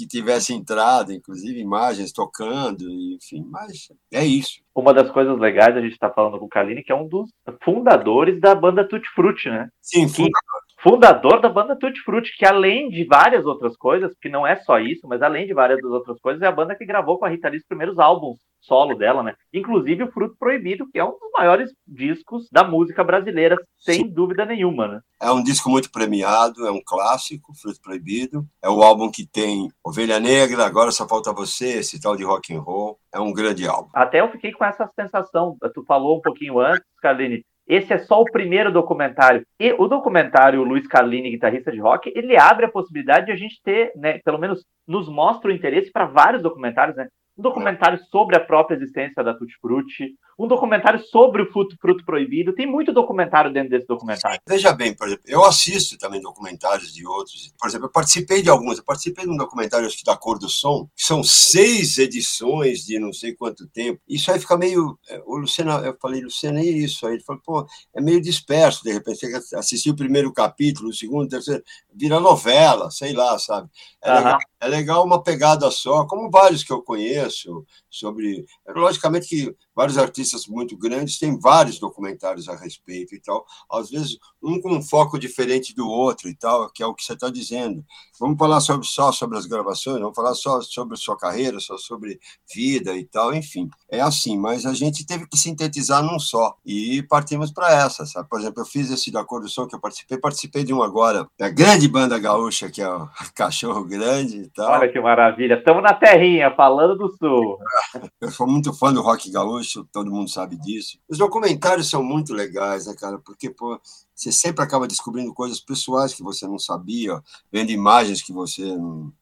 que 0.00 0.06
tivesse 0.06 0.54
entrado, 0.54 1.12
inclusive 1.12 1.60
imagens 1.60 2.12
tocando, 2.12 2.84
enfim, 2.90 3.44
mas 3.50 3.88
é 4.12 4.24
isso 4.24 4.60
uma 4.80 4.94
das 4.94 5.10
coisas 5.10 5.38
legais, 5.38 5.76
a 5.76 5.80
gente 5.80 5.92
está 5.92 6.10
falando 6.10 6.38
com 6.38 6.46
o 6.46 6.48
Kaline, 6.48 6.82
que 6.82 6.92
é 6.92 6.94
um 6.94 7.06
dos 7.06 7.30
fundadores 7.62 8.40
da 8.40 8.54
banda 8.54 8.86
Tutti 8.86 9.08
Frutti, 9.14 9.48
né? 9.48 9.68
Sim, 9.80 10.08
fundador. 10.08 10.60
Fundador 10.82 11.40
da 11.40 11.48
banda 11.48 11.76
Tutti 11.76 12.00
Frutti, 12.00 12.34
que 12.36 12.46
além 12.46 12.88
de 12.88 13.04
várias 13.04 13.44
outras 13.44 13.76
coisas, 13.76 14.16
que 14.20 14.28
não 14.28 14.46
é 14.46 14.56
só 14.56 14.78
isso, 14.78 15.06
mas 15.06 15.20
além 15.20 15.46
de 15.46 15.52
várias 15.52 15.82
outras 15.84 16.18
coisas, 16.20 16.40
é 16.42 16.46
a 16.46 16.52
banda 16.52 16.74
que 16.74 16.86
gravou 16.86 17.18
com 17.18 17.26
a 17.26 17.28
Rita 17.28 17.48
Lee 17.48 17.58
os 17.58 17.66
primeiros 17.66 17.98
álbuns 17.98 18.38
solo 18.60 18.94
dela, 18.94 19.22
né? 19.22 19.34
Inclusive 19.52 20.04
o 20.04 20.12
Fruto 20.12 20.36
Proibido, 20.38 20.86
que 20.90 20.98
é 20.98 21.04
um 21.04 21.10
dos 21.10 21.30
maiores 21.36 21.72
discos 21.86 22.48
da 22.50 22.62
música 22.62 23.02
brasileira, 23.02 23.56
sem 23.78 24.02
Sim. 24.02 24.08
dúvida 24.08 24.44
nenhuma, 24.44 24.86
né? 24.86 25.00
É 25.20 25.30
um 25.30 25.42
disco 25.42 25.70
muito 25.70 25.90
premiado, 25.90 26.66
é 26.66 26.70
um 26.70 26.82
clássico, 26.84 27.54
Fruto 27.54 27.80
Proibido. 27.80 28.46
É 28.62 28.68
o 28.68 28.82
álbum 28.82 29.10
que 29.10 29.26
tem 29.26 29.68
Ovelha 29.84 30.20
Negra, 30.20 30.64
Agora 30.64 30.90
Só 30.90 31.08
Falta 31.08 31.32
Você, 31.32 31.78
esse 31.78 32.00
tal 32.00 32.16
de 32.16 32.24
rock 32.24 32.54
and 32.54 32.60
roll. 32.60 32.98
É 33.12 33.18
um 33.18 33.32
grande 33.32 33.66
álbum. 33.66 33.90
Até 33.92 34.20
eu 34.20 34.30
fiquei 34.30 34.52
com 34.52 34.64
essa 34.64 34.86
sensação, 34.86 35.56
tu 35.74 35.84
falou 35.84 36.18
um 36.18 36.20
pouquinho 36.20 36.60
antes, 36.60 36.84
Carline, 37.02 37.44
esse 37.70 37.92
é 37.92 37.98
só 37.98 38.20
o 38.20 38.24
primeiro 38.24 38.72
documentário. 38.72 39.46
E 39.58 39.72
o 39.74 39.86
documentário 39.86 40.64
Luiz 40.64 40.88
Carlini, 40.88 41.30
guitarrista 41.30 41.70
de 41.70 41.78
rock, 41.78 42.12
ele 42.16 42.36
abre 42.36 42.66
a 42.66 42.70
possibilidade 42.70 43.26
de 43.26 43.32
a 43.32 43.36
gente 43.36 43.62
ter, 43.62 43.92
né, 43.94 44.18
pelo 44.24 44.38
menos 44.38 44.64
nos 44.88 45.08
mostra 45.08 45.48
o 45.48 45.54
interesse 45.54 45.88
para 45.88 46.04
vários 46.04 46.42
documentários, 46.42 46.96
né? 46.96 47.06
Um 47.40 47.42
documentário 47.42 47.98
sobre 48.10 48.36
a 48.36 48.40
própria 48.40 48.76
existência 48.76 49.24
da 49.24 49.34
Tutti 49.34 49.56
Frutti, 49.60 50.14
um 50.40 50.48
documentário 50.48 51.04
sobre 51.04 51.42
o 51.42 51.52
fruto, 51.52 51.76
fruto 51.78 52.02
proibido. 52.02 52.54
Tem 52.54 52.66
muito 52.66 52.94
documentário 52.94 53.52
dentro 53.52 53.68
desse 53.68 53.86
documentário. 53.86 54.40
Veja 54.48 54.72
bem, 54.72 54.94
por 54.94 55.06
exemplo, 55.06 55.24
eu 55.26 55.44
assisto 55.44 55.98
também 55.98 56.18
documentários 56.18 56.94
de 56.94 57.06
outros. 57.06 57.52
Por 57.58 57.68
exemplo, 57.68 57.86
eu 57.86 57.92
participei 57.92 58.40
de 58.40 58.48
alguns. 58.48 58.78
Eu 58.78 58.84
participei 58.84 59.26
de 59.26 59.30
um 59.30 59.36
documentário, 59.36 59.86
acho 59.86 59.98
que 59.98 60.04
da 60.04 60.16
Cor 60.16 60.38
do 60.38 60.48
Som, 60.48 60.88
que 60.96 61.04
são 61.04 61.22
seis 61.22 61.98
edições 61.98 62.86
de 62.86 62.98
não 62.98 63.12
sei 63.12 63.34
quanto 63.34 63.68
tempo. 63.68 64.00
Isso 64.08 64.32
aí 64.32 64.40
fica 64.40 64.56
meio. 64.56 64.98
É, 65.10 65.20
o 65.26 65.36
Luciano, 65.36 65.72
eu 65.84 65.94
falei, 66.00 66.22
Luciano, 66.22 66.58
é 66.58 66.64
isso. 66.64 67.06
Aí 67.06 67.14
ele 67.14 67.22
falou, 67.22 67.42
pô, 67.44 67.66
é 67.94 68.00
meio 68.00 68.22
disperso, 68.22 68.82
de 68.82 68.92
repente. 68.92 69.18
Você 69.28 69.56
assistir 69.56 69.90
o 69.90 69.96
primeiro 69.96 70.32
capítulo, 70.32 70.88
o 70.88 70.94
segundo, 70.94 71.26
o 71.26 71.28
terceiro, 71.28 71.62
vira 71.92 72.18
novela, 72.18 72.90
sei 72.90 73.12
lá, 73.12 73.38
sabe? 73.38 73.68
É, 74.02 74.10
uhum. 74.10 74.16
legal, 74.16 74.38
é 74.60 74.68
legal 74.68 75.04
uma 75.04 75.22
pegada 75.22 75.70
só, 75.70 76.06
como 76.06 76.30
vários 76.30 76.64
que 76.64 76.72
eu 76.72 76.80
conheço, 76.80 77.66
sobre. 77.90 78.46
Logicamente 78.74 79.28
que 79.28 79.54
vários 79.74 79.98
artistas 79.98 80.29
muito 80.46 80.76
grandes 80.76 81.18
têm 81.18 81.38
vários 81.38 81.78
documentários 81.78 82.48
a 82.48 82.56
respeito 82.56 83.14
e 83.14 83.20
tal, 83.20 83.44
às 83.70 83.90
vezes 83.90 84.18
um 84.42 84.60
com 84.60 84.72
um 84.72 84.82
foco 84.82 85.18
diferente 85.18 85.74
do 85.74 85.88
outro 85.88 86.28
e 86.28 86.34
tal, 86.34 86.70
que 86.70 86.82
é 86.82 86.86
o 86.86 86.94
que 86.94 87.04
você 87.04 87.12
está 87.12 87.30
dizendo. 87.30 87.84
Vamos 88.18 88.38
falar 88.38 88.60
sobre, 88.60 88.86
só 88.86 89.12
sobre 89.12 89.38
as 89.38 89.46
gravações, 89.46 90.00
vamos 90.00 90.14
falar 90.14 90.34
só 90.34 90.60
sobre 90.60 90.96
sua 90.96 91.16
carreira, 91.16 91.58
só 91.60 91.76
sobre 91.76 92.18
vida 92.52 92.94
e 92.96 93.04
tal, 93.04 93.34
enfim. 93.34 93.68
É 93.90 94.00
assim, 94.00 94.38
mas 94.38 94.66
a 94.66 94.74
gente 94.74 95.06
teve 95.06 95.26
que 95.26 95.36
sintetizar 95.36 96.02
num 96.02 96.18
só 96.18 96.56
e 96.64 97.02
partimos 97.02 97.50
para 97.50 97.72
essa, 97.72 98.04
sabe? 98.04 98.28
Por 98.28 98.40
exemplo, 98.40 98.62
eu 98.62 98.66
fiz 98.66 98.90
esse 98.90 99.10
da 99.10 99.24
Cor 99.24 99.40
do 99.40 99.48
Som 99.48 99.66
que 99.66 99.74
eu 99.74 99.80
participei, 99.80 100.18
participei 100.18 100.64
de 100.64 100.72
um 100.72 100.82
agora, 100.82 101.26
da 101.38 101.48
grande 101.48 101.88
banda 101.88 102.18
gaúcha, 102.18 102.70
que 102.70 102.82
é 102.82 102.88
o 102.88 103.08
Cachorro 103.34 103.84
Grande 103.84 104.42
e 104.42 104.48
tal. 104.50 104.70
Olha 104.70 104.90
que 104.90 105.00
maravilha, 105.00 105.54
estamos 105.54 105.82
na 105.82 105.94
terrinha, 105.94 106.54
falando 106.54 106.96
do 106.96 107.08
Sul. 107.16 107.58
Eu 108.20 108.30
sou 108.30 108.46
muito 108.46 108.72
fã 108.74 108.92
do 108.92 109.00
rock 109.00 109.30
gaúcho, 109.30 109.86
todo 109.92 110.10
mundo 110.10 110.19
sabe 110.26 110.56
disso. 110.56 110.98
Os 111.08 111.18
documentários 111.18 111.88
são 111.88 112.02
muito 112.02 112.32
legais, 112.32 112.86
né, 112.86 112.94
cara? 112.98 113.18
Porque, 113.18 113.50
pô, 113.50 113.80
você 114.14 114.30
sempre 114.32 114.62
acaba 114.62 114.86
descobrindo 114.86 115.32
coisas 115.32 115.60
pessoais 115.60 116.14
que 116.14 116.22
você 116.22 116.46
não 116.46 116.58
sabia, 116.58 117.20
vendo 117.52 117.70
imagens 117.70 118.22
que 118.22 118.32
você 118.32 118.62
não, 118.62 119.12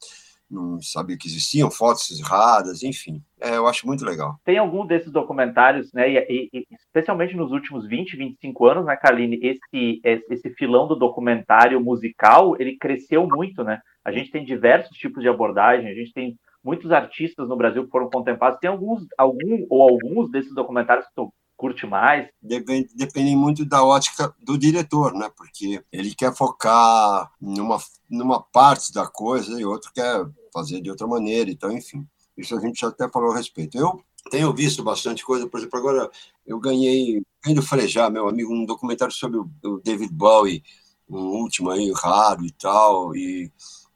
não 0.51 0.81
sabia 0.81 1.17
que 1.17 1.29
existiam, 1.29 1.71
fotos 1.71 2.21
raras, 2.21 2.83
enfim. 2.83 3.23
É, 3.41 3.57
eu 3.57 3.67
acho 3.67 3.87
muito 3.87 4.05
legal. 4.05 4.41
Tem 4.45 4.59
algum 4.59 4.87
desses 4.87 5.13
documentários, 5.13 5.93
né, 5.93 6.11
e, 6.11 6.49
e, 6.53 6.67
especialmente 6.73 7.37
nos 7.37 7.53
últimos 7.53 7.87
20, 7.87 8.17
25 8.17 8.67
anos, 8.67 8.87
né, 8.87 8.97
Kaline, 8.97 9.39
esse, 9.43 10.01
esse 10.03 10.51
filão 10.55 10.89
do 10.89 10.97
documentário 10.97 11.81
musical, 11.81 12.57
ele 12.59 12.77
cresceu 12.77 13.27
muito, 13.27 13.63
né? 13.63 13.81
A 14.05 14.11
gente 14.11 14.31
tem 14.31 14.45
diversos 14.45 14.97
tipos 14.97 15.23
de 15.23 15.29
abordagem, 15.29 15.91
a 15.91 15.95
gente 15.95 16.13
tem 16.13 16.39
muitos 16.63 16.91
artistas 16.91 17.49
no 17.49 17.57
Brasil 17.57 17.85
que 17.85 17.91
foram 17.91 18.11
contemplados. 18.11 18.59
Tem 18.61 18.71
alguns, 18.71 19.07
algum 19.17 19.67
ou 19.71 19.83
alguns 19.83 20.31
desses 20.31 20.55
documentários 20.55 21.07
que 21.07 21.15
tu 21.15 21.33
curte 21.57 21.87
mais? 21.87 22.29
Depende, 22.41 22.89
depende 22.95 23.35
muito 23.35 23.65
da 23.65 23.85
ótica 23.85 24.33
do 24.41 24.57
diretor, 24.57 25.13
né? 25.13 25.31
Porque 25.37 25.83
ele 25.93 26.15
quer 26.15 26.35
focar 26.35 27.31
numa, 27.41 27.79
numa 28.09 28.41
parte 28.41 28.93
da 28.93 29.07
coisa 29.07 29.61
e 29.61 29.65
outro 29.65 29.93
quer 29.93 30.25
fazer 30.53 30.81
de 30.81 30.91
outra 30.91 31.07
maneira. 31.07 31.51
Então, 31.51 31.71
enfim, 31.73 32.07
isso 32.37 32.57
a 32.57 32.61
gente 32.61 32.81
já 32.81 32.89
até 32.89 33.09
falou 33.09 33.33
a 33.33 33.37
respeito. 33.37 33.77
Eu 33.77 34.03
tenho 34.31 34.55
visto 34.55 34.83
bastante 34.83 35.25
coisa, 35.25 35.49
por 35.49 35.59
exemplo, 35.59 35.79
agora 35.79 36.11
eu 36.47 36.59
ganhei, 36.61 37.23
do 37.55 37.63
Frejar, 37.63 38.11
meu 38.11 38.29
amigo, 38.29 38.53
um 38.53 38.65
documentário 38.65 39.13
sobre 39.13 39.39
o 39.39 39.81
David 39.83 40.13
Bowie, 40.13 40.63
um 41.09 41.41
último 41.41 41.71
aí, 41.71 41.91
raro 41.95 42.45
e 42.45 42.53
tal, 42.53 43.17
e 43.17 43.51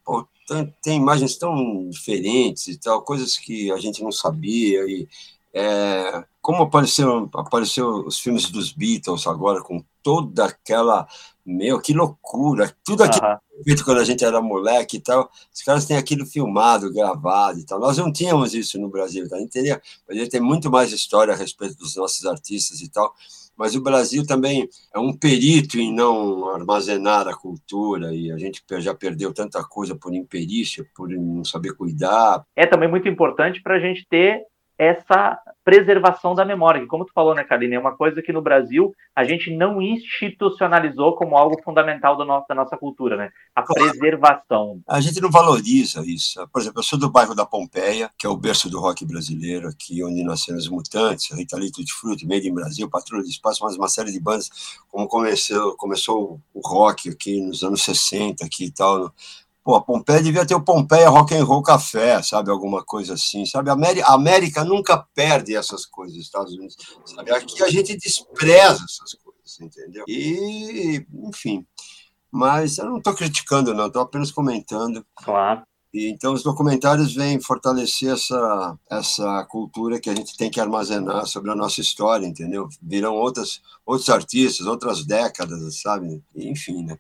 pô, 0.05 0.27
tem, 0.83 0.97
imagens 0.97 1.37
tão 1.37 1.89
diferentes 1.89 2.69
e 2.69 2.79
tal, 2.79 3.03
coisas 3.03 3.37
que 3.37 3.71
a 3.73 3.79
gente 3.79 4.03
não 4.03 4.13
sabia. 4.13 4.85
E 4.87 5.09
é, 5.55 6.25
como 6.41 6.63
apareceram 6.63 7.29
apareceu 7.35 8.07
os 8.07 8.19
filmes 8.19 8.51
dos 8.51 8.73
Beatles 8.73 9.27
agora, 9.27 9.63
com 9.63 9.85
toda 10.03 10.47
aquela. 10.47 11.07
Meu, 11.45 11.81
que 11.81 11.93
loucura! 11.93 12.75
Tudo 12.85 13.03
aquilo 13.03 13.27
feito 13.65 13.85
quando 13.85 13.99
a 13.99 14.05
gente 14.05 14.25
era 14.25 14.41
moleque 14.41 14.97
e 14.97 15.01
tal. 15.01 15.31
Os 15.53 15.63
caras 15.63 15.85
têm 15.85 15.97
aquilo 15.97 16.25
filmado, 16.27 16.93
gravado 16.93 17.59
e 17.59 17.65
tal. 17.65 17.81
Nós 17.81 17.97
não 17.99 18.13
tínhamos 18.13 18.55
isso 18.55 18.79
no 18.79 18.89
Brasil, 18.89 19.29
tá? 19.29 19.37
a 19.37 19.39
gente 19.41 19.51
teria, 19.51 19.81
poderia 20.07 20.29
ter 20.29 20.41
muito 20.41 20.71
mais 20.71 20.93
história 20.93 21.35
a 21.35 21.37
respeito 21.37 21.77
dos 21.77 21.97
nossos 21.97 22.25
artistas 22.27 22.81
e 22.81 22.89
tal 22.89 23.13
mas 23.57 23.75
o 23.75 23.83
Brasil 23.83 24.27
também 24.27 24.69
é 24.95 24.99
um 24.99 25.13
perito 25.17 25.79
em 25.79 25.95
não 25.95 26.49
armazenar 26.49 27.29
a 27.29 27.37
cultura 27.37 28.15
e 28.15 28.31
a 28.31 28.39
gente 28.39 28.63
já 28.79 28.95
perdeu 28.95 29.33
tanta 29.33 29.63
coisa 29.63 29.95
por 29.95 30.15
imperícia, 30.15 30.87
por 30.95 31.09
não 31.09 31.45
saber 31.45 31.75
cuidar. 31.75 32.45
É 32.57 32.67
também 32.67 32.89
muito 32.89 33.09
importante 33.09 33.63
para 33.63 33.77
a 33.77 33.81
gente 33.81 34.07
ter 34.09 34.43
essa 34.79 35.39
preservação 35.65 36.35
da 36.35 36.45
memória, 36.45 36.81
que 36.81 36.87
como 36.87 37.05
tu 37.05 37.13
falou, 37.13 37.35
né, 37.35 37.45
Karine, 37.45 37.77
é 37.77 37.79
uma 37.79 37.97
coisa 37.97 38.21
que 38.21 38.33
no 38.33 38.43
Brasil 38.43 38.93
a 39.15 39.25
gente 39.25 39.55
não 39.55 39.81
institucionalizou 39.81 41.15
como 41.15 41.37
algo 41.37 41.61
fundamental 41.63 42.17
do 42.17 42.25
nosso, 42.25 42.47
da 42.49 42.55
nossa 42.55 42.77
cultura, 42.77 43.17
né? 43.17 43.31
A 43.55 43.63
preservação. 43.63 44.81
A 44.89 45.01
gente 45.01 45.21
não 45.21 45.31
valoriza 45.31 46.03
isso. 46.05 46.45
Por 46.49 46.61
exemplo, 46.61 46.81
eu 46.81 46.83
sou 46.83 46.99
do 46.99 47.11
bairro 47.11 47.35
da 47.35 47.47
Pompeia, 47.47 48.11
que 48.19 48.27
é 48.27 48.29
o 48.31 48.37
berço 48.37 48.69
do 48.69 48.81
rock 48.81 49.05
brasileiro, 49.07 49.69
aqui 49.69 50.03
onde 50.03 50.25
nasceram 50.25 50.59
os 50.59 50.69
Mutantes, 50.69 51.31
Rita 51.31 51.57
Lee 51.57 51.71
de 51.71 51.93
Fruit, 51.93 52.27
Made 52.27 52.49
in 52.49 52.55
Brasil, 52.55 52.89
Patrulha 52.91 53.23
de 53.23 53.31
Espaço, 53.31 53.63
mas 53.63 53.77
uma 53.77 53.89
série 53.89 54.11
de 54.11 54.19
bandas, 54.19 54.51
como 54.89 55.07
começou, 55.07 55.77
começou 55.77 56.41
o 56.53 56.61
rock 56.67 57.11
aqui 57.11 57.41
nos 57.41 57.63
anos 57.63 57.83
60 57.83 58.45
aqui 58.45 58.67
e 58.67 58.71
tal, 58.71 59.13
Pô, 59.65 59.77
a 59.77 59.83
Pompeia 59.83 60.23
devia 60.23 60.45
ter 60.45 60.57
o 60.57 60.65
Pompeia 60.65 61.09
Rock 61.09 61.35
and 61.35 61.45
Roll 61.45 61.63
Café, 61.63 62.21
sabe? 62.21 62.51
Alguma 62.51 62.85
coisa 62.85 63.15
assim, 63.15 63.47
sabe? 63.47 63.71
A 63.71 63.75
América, 63.75 64.07
a 64.09 64.15
América 64.15 64.65
nunca 64.65 64.99
perde 65.15 65.55
essas 65.55 65.87
coisas, 65.87 66.17
Estados 66.17 66.53
Unidos, 66.53 66.77
sabe? 67.05 67.31
Aqui 67.31 67.63
a 67.63 67.69
gente 67.69 67.97
despreza 67.97 68.85
essas 68.85 69.15
coisas, 69.15 69.61
entendeu? 69.61 70.05
E, 70.09 71.07
enfim. 71.29 71.65
Mas 72.31 72.79
eu 72.79 72.87
não 72.87 72.99
estou 72.99 73.15
criticando, 73.15 73.73
não, 73.73 73.87
estou 73.87 74.03
apenas 74.03 74.33
comentando. 74.33 75.07
Claro. 75.15 75.63
E, 75.95 76.09
então, 76.11 76.33
os 76.33 76.43
documentários 76.43 77.15
vêm 77.15 77.41
fortalecer 77.41 78.13
essa, 78.15 78.79
essa 78.91 79.45
cultura 79.45 80.01
que 80.01 80.09
a 80.09 80.15
gente 80.15 80.37
tem 80.37 80.51
que 80.51 80.61
armazenar 80.61 81.27
sobre 81.27 81.51
a 81.51 81.55
nossa 81.55 81.81
história, 81.81 82.27
entendeu? 82.27 82.69
Virão 82.81 83.15
outras, 83.15 83.61
outros 83.85 84.09
artistas, 84.09 84.67
outras 84.67 85.05
décadas, 85.05 85.81
sabe? 85.83 86.21
Enfim, 86.35 86.83
né? 86.85 86.99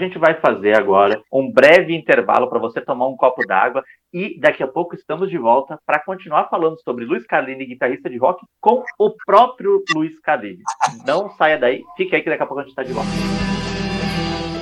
A 0.00 0.02
gente 0.02 0.18
vai 0.18 0.40
fazer 0.40 0.74
agora 0.74 1.22
um 1.30 1.52
breve 1.52 1.94
intervalo 1.94 2.48
para 2.48 2.58
você 2.58 2.80
tomar 2.80 3.06
um 3.06 3.14
copo 3.14 3.46
d'água 3.46 3.84
e 4.10 4.40
daqui 4.40 4.62
a 4.62 4.66
pouco 4.66 4.94
estamos 4.94 5.28
de 5.28 5.36
volta 5.36 5.78
para 5.84 6.02
continuar 6.02 6.48
falando 6.48 6.80
sobre 6.80 7.04
Luiz 7.04 7.26
Carlini, 7.26 7.66
guitarrista 7.66 8.08
de 8.08 8.16
rock, 8.16 8.42
com 8.62 8.82
o 8.98 9.10
próprio 9.26 9.84
Luiz 9.94 10.18
Carlini. 10.20 10.62
Não 11.06 11.28
saia 11.32 11.58
daí, 11.58 11.82
fique 11.98 12.16
aí 12.16 12.22
que 12.22 12.30
daqui 12.30 12.42
a 12.42 12.46
pouco 12.46 12.60
a 12.60 12.62
gente 12.62 12.70
está 12.70 12.82
de 12.82 12.94
volta 12.94 13.10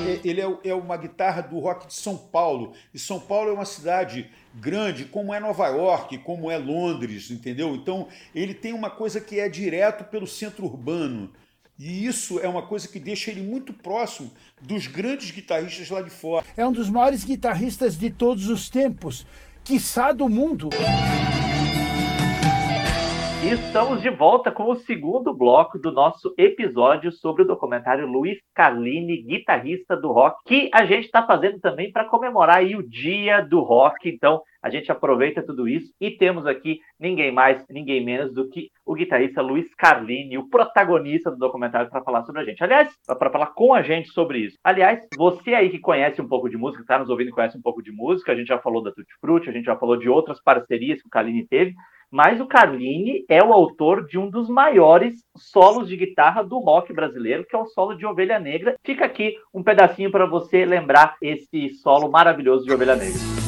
é, 0.09 0.19
ele 0.25 0.41
é, 0.41 0.57
é, 0.65 0.73
uma 0.73 0.97
guitarra 0.97 1.41
do 1.41 1.57
rock 1.59 1.87
de 1.87 1.93
São 1.93 2.17
Paulo. 2.17 2.73
E 2.93 2.99
São 2.99 3.17
Paulo 3.17 3.49
é 3.49 3.53
uma 3.53 3.63
cidade 3.63 4.29
grande, 4.53 5.05
como 5.05 5.33
é 5.33 5.39
Nova 5.39 5.67
York, 5.67 6.17
como 6.17 6.51
é 6.51 6.57
Londres, 6.57 7.31
entendeu? 7.31 7.75
Então 7.75 8.09
ele 8.35 8.53
tem 8.53 8.73
uma 8.73 8.89
coisa 8.89 9.21
que 9.21 9.39
é 9.39 9.47
direto 9.47 10.03
pelo 10.03 10.27
centro 10.27 10.65
urbano. 10.65 11.31
E 11.79 12.05
isso 12.05 12.41
é 12.41 12.47
uma 12.49 12.61
coisa 12.61 12.89
que 12.89 12.99
deixa 12.99 13.31
ele 13.31 13.41
muito 13.41 13.71
próximo 13.71 14.29
dos 14.61 14.85
grandes 14.85 15.31
guitarristas 15.31 15.89
lá 15.89 16.01
de 16.01 16.09
fora. 16.09 16.45
É 16.57 16.67
um 16.67 16.73
dos 16.73 16.89
maiores 16.89 17.23
guitarristas 17.23 17.97
de 17.97 18.09
todos 18.09 18.49
os 18.49 18.69
tempos, 18.69 19.25
quiçá 19.63 20.11
do 20.11 20.27
mundo. 20.27 20.67
E 23.41 23.53
estamos 23.53 24.01
de 24.01 24.09
volta 24.09 24.51
com 24.51 24.69
o 24.69 24.75
segundo 24.75 25.33
bloco 25.33 25.79
do 25.79 25.89
nosso 25.89 26.33
episódio 26.37 27.13
sobre 27.13 27.43
o 27.43 27.47
documentário 27.47 28.05
Luiz 28.05 28.37
Carlini, 28.53 29.23
guitarrista 29.23 29.95
do 29.95 30.11
rock, 30.11 30.35
que 30.45 30.69
a 30.73 30.85
gente 30.85 31.05
está 31.05 31.25
fazendo 31.25 31.61
também 31.61 31.93
para 31.93 32.09
comemorar 32.09 32.57
aí 32.57 32.75
o 32.75 32.83
Dia 32.83 33.39
do 33.39 33.61
Rock. 33.61 34.09
Então, 34.09 34.41
a 34.61 34.69
gente 34.69 34.91
aproveita 34.91 35.45
tudo 35.45 35.67
isso 35.67 35.93
e 35.99 36.11
temos 36.11 36.45
aqui 36.45 36.79
ninguém 36.99 37.31
mais, 37.31 37.63
ninguém 37.69 38.03
menos 38.03 38.33
do 38.33 38.49
que 38.49 38.69
o 38.85 38.93
guitarrista 38.93 39.41
Luiz 39.41 39.73
Carlini, 39.75 40.37
o 40.37 40.49
protagonista 40.49 41.31
do 41.31 41.37
documentário, 41.37 41.89
para 41.89 42.03
falar 42.03 42.23
sobre 42.23 42.41
a 42.41 42.45
gente. 42.45 42.63
Aliás, 42.63 42.93
para 43.07 43.29
falar 43.29 43.47
com 43.47 43.73
a 43.73 43.81
gente 43.81 44.09
sobre 44.09 44.39
isso. 44.39 44.57
Aliás, 44.63 45.07
você 45.17 45.53
aí 45.53 45.69
que 45.69 45.79
conhece 45.79 46.21
um 46.21 46.27
pouco 46.27 46.49
de 46.49 46.57
música, 46.57 46.81
está 46.81 46.99
nos 46.99 47.09
ouvindo 47.09 47.29
e 47.29 47.33
conhece 47.33 47.57
um 47.57 47.61
pouco 47.61 47.81
de 47.81 47.91
música, 47.91 48.31
a 48.31 48.35
gente 48.35 48.47
já 48.47 48.59
falou 48.59 48.83
da 48.83 48.91
Tutti 48.91 49.13
Frutti, 49.21 49.49
a 49.49 49.53
gente 49.53 49.65
já 49.65 49.75
falou 49.75 49.97
de 49.97 50.09
outras 50.09 50.41
parcerias 50.41 51.01
que 51.01 51.07
o 51.07 51.11
Carlini 51.11 51.47
teve 51.47 51.73
mas 52.11 52.41
o 52.41 52.47
Carlini 52.47 53.23
é 53.29 53.43
o 53.43 53.53
autor 53.53 54.07
de 54.07 54.17
um 54.17 54.29
dos 54.29 54.49
maiores 54.49 55.23
solos 55.37 55.87
de 55.87 55.95
guitarra 55.95 56.43
do 56.43 56.57
rock 56.57 56.91
brasileiro, 56.91 57.45
que 57.45 57.55
é 57.55 57.59
o 57.59 57.67
solo 57.67 57.93
de 57.93 58.05
Ovelha 58.05 58.39
Negra. 58.39 58.75
Fica 58.83 59.05
aqui 59.05 59.35
um 59.53 59.63
pedacinho 59.63 60.11
para 60.11 60.25
você 60.25 60.65
lembrar 60.65 61.15
esse 61.21 61.69
solo 61.75 62.09
maravilhoso 62.09 62.65
de 62.65 62.73
Ovelha 62.73 62.95
Negra. 62.95 63.38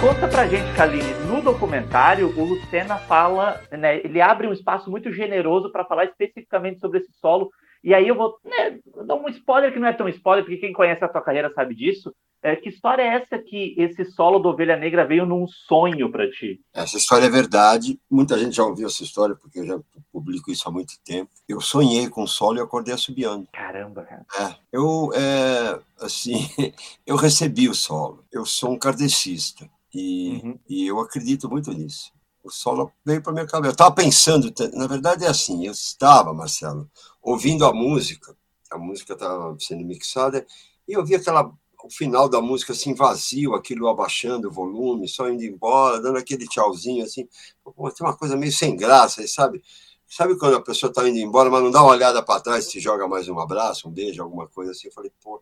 Conta 0.00 0.26
pra 0.26 0.48
gente, 0.48 0.74
Kaline, 0.74 1.12
no 1.28 1.42
documentário, 1.42 2.28
o 2.28 2.44
Lucena 2.44 2.96
fala, 2.96 3.60
né, 3.70 3.98
ele 3.98 4.18
abre 4.18 4.46
um 4.46 4.52
espaço 4.52 4.90
muito 4.90 5.12
generoso 5.12 5.70
para 5.70 5.84
falar 5.84 6.06
especificamente 6.06 6.80
sobre 6.80 7.00
esse 7.00 7.12
solo. 7.20 7.50
E 7.84 7.92
aí 7.92 8.08
eu 8.08 8.14
vou 8.14 8.38
né, 8.42 8.78
dar 9.06 9.14
um 9.14 9.28
spoiler 9.28 9.70
que 9.70 9.78
não 9.78 9.86
é 9.86 9.92
tão 9.92 10.08
spoiler, 10.08 10.42
porque 10.42 10.56
quem 10.56 10.72
conhece 10.72 11.04
a 11.04 11.08
tua 11.08 11.20
carreira 11.20 11.52
sabe 11.52 11.74
disso. 11.74 12.14
É, 12.42 12.56
que 12.56 12.70
história 12.70 13.02
é 13.02 13.08
essa 13.08 13.38
que 13.38 13.74
esse 13.76 14.02
solo 14.06 14.38
do 14.38 14.48
Ovelha 14.48 14.74
Negra 14.74 15.06
veio 15.06 15.26
num 15.26 15.46
sonho 15.46 16.10
para 16.10 16.30
ti? 16.30 16.58
Essa 16.72 16.96
história 16.96 17.26
é 17.26 17.30
verdade. 17.30 18.00
Muita 18.10 18.38
gente 18.38 18.56
já 18.56 18.64
ouviu 18.64 18.86
essa 18.86 19.02
história, 19.02 19.34
porque 19.34 19.58
eu 19.58 19.66
já 19.66 19.78
publico 20.10 20.50
isso 20.50 20.66
há 20.66 20.72
muito 20.72 20.94
tempo. 21.04 21.30
Eu 21.46 21.60
sonhei 21.60 22.08
com 22.08 22.22
o 22.22 22.26
solo 22.26 22.56
e 22.56 22.62
acordei 22.62 22.94
assobiando. 22.94 23.46
Caramba, 23.52 24.04
cara. 24.04 24.24
É, 24.40 24.54
eu, 24.72 25.10
é, 25.12 25.78
assim, 26.00 26.48
eu 27.06 27.16
recebi 27.16 27.68
o 27.68 27.74
solo. 27.74 28.24
Eu 28.32 28.46
sou 28.46 28.72
um 28.72 28.78
kardecista 28.78 29.68
e, 29.92 30.40
uhum. 30.42 30.58
e 30.68 30.86
eu 30.86 31.00
acredito 31.00 31.48
muito 31.48 31.72
nisso. 31.72 32.12
O 32.42 32.50
solo 32.50 32.90
veio 33.04 33.22
para 33.22 33.32
minha 33.32 33.46
cabeça. 33.46 33.70
Eu 33.70 33.72
estava 33.72 33.94
pensando, 33.94 34.52
na 34.72 34.86
verdade 34.86 35.24
é 35.24 35.28
assim, 35.28 35.66
eu 35.66 35.72
estava, 35.72 36.32
Marcelo, 36.32 36.90
ouvindo 37.22 37.66
a 37.66 37.72
música, 37.72 38.34
a 38.70 38.78
música 38.78 39.12
estava 39.12 39.54
sendo 39.58 39.84
mixada, 39.84 40.46
e 40.88 40.92
eu 40.92 41.04
vi 41.04 41.14
aquela 41.14 41.52
o 41.84 41.90
final 41.90 42.28
da 42.28 42.40
música 42.40 42.72
assim 42.72 42.94
vazio, 42.94 43.54
aquilo 43.54 43.88
abaixando 43.88 44.48
o 44.48 44.52
volume, 44.52 45.08
só 45.08 45.28
indo 45.28 45.42
embora, 45.44 46.00
dando 46.00 46.18
aquele 46.18 46.46
tchauzinho 46.46 47.04
assim. 47.04 47.28
Pô, 47.62 47.90
tem 47.90 48.06
uma 48.06 48.16
coisa 48.16 48.36
meio 48.36 48.52
sem 48.52 48.76
graça, 48.76 49.26
sabe? 49.26 49.62
Sabe 50.06 50.36
quando 50.36 50.56
a 50.56 50.62
pessoa 50.62 50.90
está 50.90 51.08
indo 51.08 51.18
embora, 51.18 51.48
mas 51.48 51.62
não 51.62 51.70
dá 51.70 51.82
uma 51.82 51.92
olhada 51.92 52.22
para 52.22 52.40
trás, 52.40 52.68
te 52.68 52.80
joga 52.80 53.06
mais 53.06 53.28
um 53.28 53.38
abraço, 53.38 53.88
um 53.88 53.92
beijo, 53.92 54.22
alguma 54.22 54.46
coisa 54.48 54.72
assim? 54.72 54.88
Eu 54.88 54.92
falei, 54.92 55.12
pô, 55.22 55.40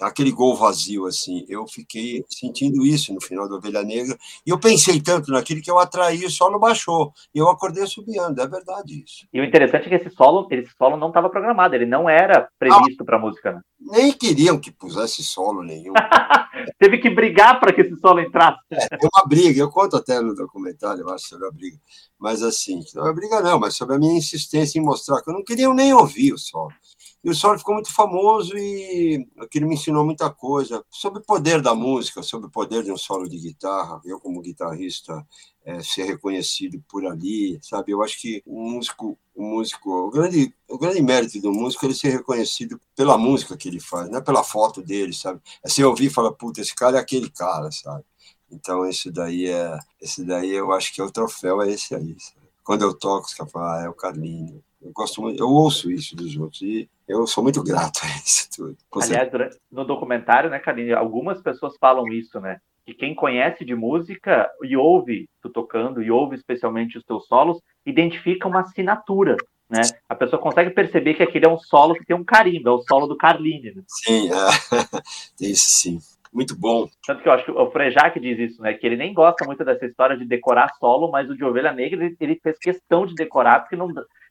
aquele 0.00 0.30
gol 0.30 0.56
vazio 0.56 1.06
assim. 1.06 1.44
Eu 1.48 1.66
fiquei 1.66 2.24
sentindo 2.28 2.84
isso 2.84 3.12
no 3.12 3.20
final 3.20 3.48
da 3.48 3.56
Ovelha 3.56 3.82
Negra, 3.82 4.16
e 4.46 4.50
eu 4.50 4.58
pensei 4.58 5.00
tanto 5.00 5.30
naquilo 5.30 5.62
que 5.62 5.70
eu 5.70 5.78
atraí, 5.78 6.24
o 6.24 6.30
solo 6.30 6.58
baixou, 6.58 7.12
e 7.34 7.38
eu 7.38 7.48
acordei 7.48 7.86
subindo, 7.86 8.40
é 8.40 8.46
verdade 8.46 9.02
isso. 9.04 9.26
E 9.32 9.40
o 9.40 9.44
interessante 9.44 9.86
é 9.86 9.88
que 9.88 10.06
esse 10.06 10.14
solo, 10.14 10.46
esse 10.50 10.70
solo 10.76 10.96
não 10.96 11.08
estava 11.08 11.28
programado, 11.28 11.74
ele 11.74 11.86
não 11.86 12.08
era 12.08 12.48
previsto 12.58 13.04
para 13.04 13.16
a 13.16 13.20
música, 13.20 13.52
né? 13.52 13.60
Nem 13.80 14.12
queriam 14.12 14.58
que 14.58 14.72
pusesse 14.72 15.22
solo 15.22 15.62
nenhum. 15.62 15.92
Teve 16.78 16.98
que 16.98 17.10
brigar 17.10 17.60
para 17.60 17.72
que 17.72 17.80
esse 17.80 17.96
solo 17.96 18.20
entrasse. 18.20 18.58
É, 18.70 18.88
tem 18.96 19.08
uma 19.14 19.26
briga, 19.26 19.60
eu 19.60 19.70
conto 19.70 19.96
até 19.96 20.20
no 20.20 20.34
documentário, 20.34 21.02
eu 21.02 21.10
acho, 21.10 21.28
sobre 21.28 21.46
a 21.46 21.50
briga. 21.50 21.78
Mas 22.18 22.42
assim, 22.42 22.80
não 22.94 23.06
é 23.06 23.12
briga 23.12 23.40
não, 23.40 23.58
mas 23.58 23.76
sobre 23.76 23.94
a 23.94 23.98
minha 23.98 24.18
insistência 24.18 24.78
em 24.78 24.82
mostrar 24.82 25.22
que 25.22 25.30
eu 25.30 25.34
não 25.34 25.44
queria 25.44 25.72
nem 25.72 25.94
ouvir 25.94 26.32
o 26.32 26.38
solo. 26.38 26.72
E 27.22 27.30
o 27.30 27.34
solo 27.34 27.58
ficou 27.58 27.74
muito 27.74 27.92
famoso 27.92 28.56
e 28.56 29.26
aquilo 29.38 29.66
me 29.66 29.74
ensinou 29.74 30.04
muita 30.04 30.30
coisa 30.30 30.84
sobre 30.88 31.18
o 31.20 31.24
poder 31.24 31.60
da 31.60 31.74
música, 31.74 32.22
sobre 32.22 32.46
o 32.46 32.50
poder 32.50 32.84
de 32.84 32.92
um 32.92 32.96
solo 32.96 33.28
de 33.28 33.38
guitarra. 33.38 34.00
Eu, 34.04 34.20
como 34.20 34.40
guitarrista, 34.40 35.26
é, 35.64 35.82
ser 35.82 36.04
reconhecido 36.04 36.82
por 36.88 37.04
ali, 37.04 37.58
sabe? 37.60 37.92
Eu 37.92 38.02
acho 38.02 38.20
que 38.20 38.42
o 38.46 38.70
músico, 38.70 39.18
o 39.34 39.42
músico, 39.42 39.90
o 39.90 40.10
grande, 40.10 40.54
o 40.68 40.78
grande 40.78 41.02
mérito 41.02 41.40
do 41.40 41.52
músico 41.52 41.84
é 41.84 41.88
ele 41.88 41.94
ser 41.94 42.10
reconhecido 42.10 42.80
pela 42.94 43.18
música 43.18 43.56
que 43.56 43.68
ele 43.68 43.80
faz, 43.80 44.08
não 44.08 44.18
é 44.18 44.22
pela 44.22 44.44
foto 44.44 44.80
dele, 44.80 45.12
sabe? 45.12 45.40
É 45.64 45.68
você 45.68 45.84
ouvir 45.84 46.06
e 46.06 46.10
falar, 46.10 46.32
puta, 46.32 46.60
esse 46.60 46.74
cara 46.74 46.98
é 46.98 47.00
aquele 47.00 47.28
cara, 47.30 47.70
sabe? 47.72 48.04
Então, 48.50 48.86
esse 48.86 49.10
daí 49.10 49.46
é, 49.46 49.78
esse 50.00 50.24
daí 50.24 50.50
eu 50.50 50.72
acho 50.72 50.94
que 50.94 51.00
é 51.00 51.04
o 51.04 51.10
troféu, 51.10 51.60
é 51.62 51.70
esse 51.70 51.94
aí. 51.94 52.16
Sabe? 52.18 52.48
Quando 52.64 52.82
eu 52.82 52.94
toco, 52.94 53.28
caras 53.36 53.52
falam, 53.52 53.68
ah, 53.68 53.82
é 53.84 53.88
o 53.88 53.94
Carlinho. 53.94 54.62
Eu 54.80 54.92
gosto 54.92 55.20
muito, 55.20 55.42
eu 55.42 55.48
ouço 55.48 55.90
isso 55.90 56.14
dos 56.14 56.36
outros 56.36 56.62
e 56.62 56.88
eu 57.08 57.26
sou 57.26 57.42
muito 57.42 57.62
grato 57.62 58.00
a 58.04 58.06
isso 58.24 58.48
tudo. 58.54 58.76
Aliás, 59.02 59.30
no 59.70 59.84
documentário, 59.84 60.50
né, 60.50 60.58
Carlinhos, 60.58 60.96
algumas 60.96 61.40
pessoas 61.40 61.76
falam 61.78 62.06
isso, 62.08 62.40
né? 62.40 62.60
Que 62.86 62.94
quem 62.94 63.14
conhece 63.14 63.64
de 63.64 63.74
música 63.74 64.48
e 64.62 64.76
ouve 64.76 65.28
tu 65.42 65.50
tocando 65.50 66.02
e 66.02 66.10
ouve 66.10 66.36
especialmente 66.36 66.96
os 66.96 67.04
teus 67.04 67.26
solos, 67.26 67.60
identifica 67.84 68.48
uma 68.48 68.60
assinatura, 68.60 69.36
né? 69.68 69.82
A 70.08 70.14
pessoa 70.14 70.40
consegue 70.40 70.70
perceber 70.70 71.14
que 71.14 71.22
aquele 71.22 71.46
é 71.46 71.48
um 71.48 71.58
solo 71.58 71.94
que 71.94 72.04
tem 72.04 72.16
um 72.16 72.24
carimbo, 72.24 72.68
é 72.68 72.72
o 72.72 72.82
solo 72.82 73.06
do 73.06 73.16
Carline. 73.16 73.74
Né? 73.74 73.82
Sim, 73.86 74.30
é. 74.30 74.34
tem 75.36 75.50
isso 75.50 75.68
sim 75.68 75.98
muito 76.32 76.56
bom. 76.56 76.88
Tanto 77.06 77.22
que 77.22 77.28
eu 77.28 77.32
acho 77.32 77.44
que 77.44 77.50
o 77.50 77.70
Frejac 77.70 78.18
diz 78.20 78.38
isso, 78.38 78.62
né? 78.62 78.74
Que 78.74 78.86
ele 78.86 78.96
nem 78.96 79.12
gosta 79.14 79.44
muito 79.44 79.64
dessa 79.64 79.86
história 79.86 80.16
de 80.16 80.24
decorar 80.24 80.72
solo, 80.78 81.10
mas 81.10 81.28
o 81.28 81.36
de 81.36 81.44
Ovelha 81.44 81.72
Negra 81.72 82.04
ele, 82.04 82.16
ele 82.20 82.40
fez 82.42 82.58
questão 82.58 83.06
de 83.06 83.14
decorar, 83.14 83.60
porque 83.60 83.76
não, 83.76 83.88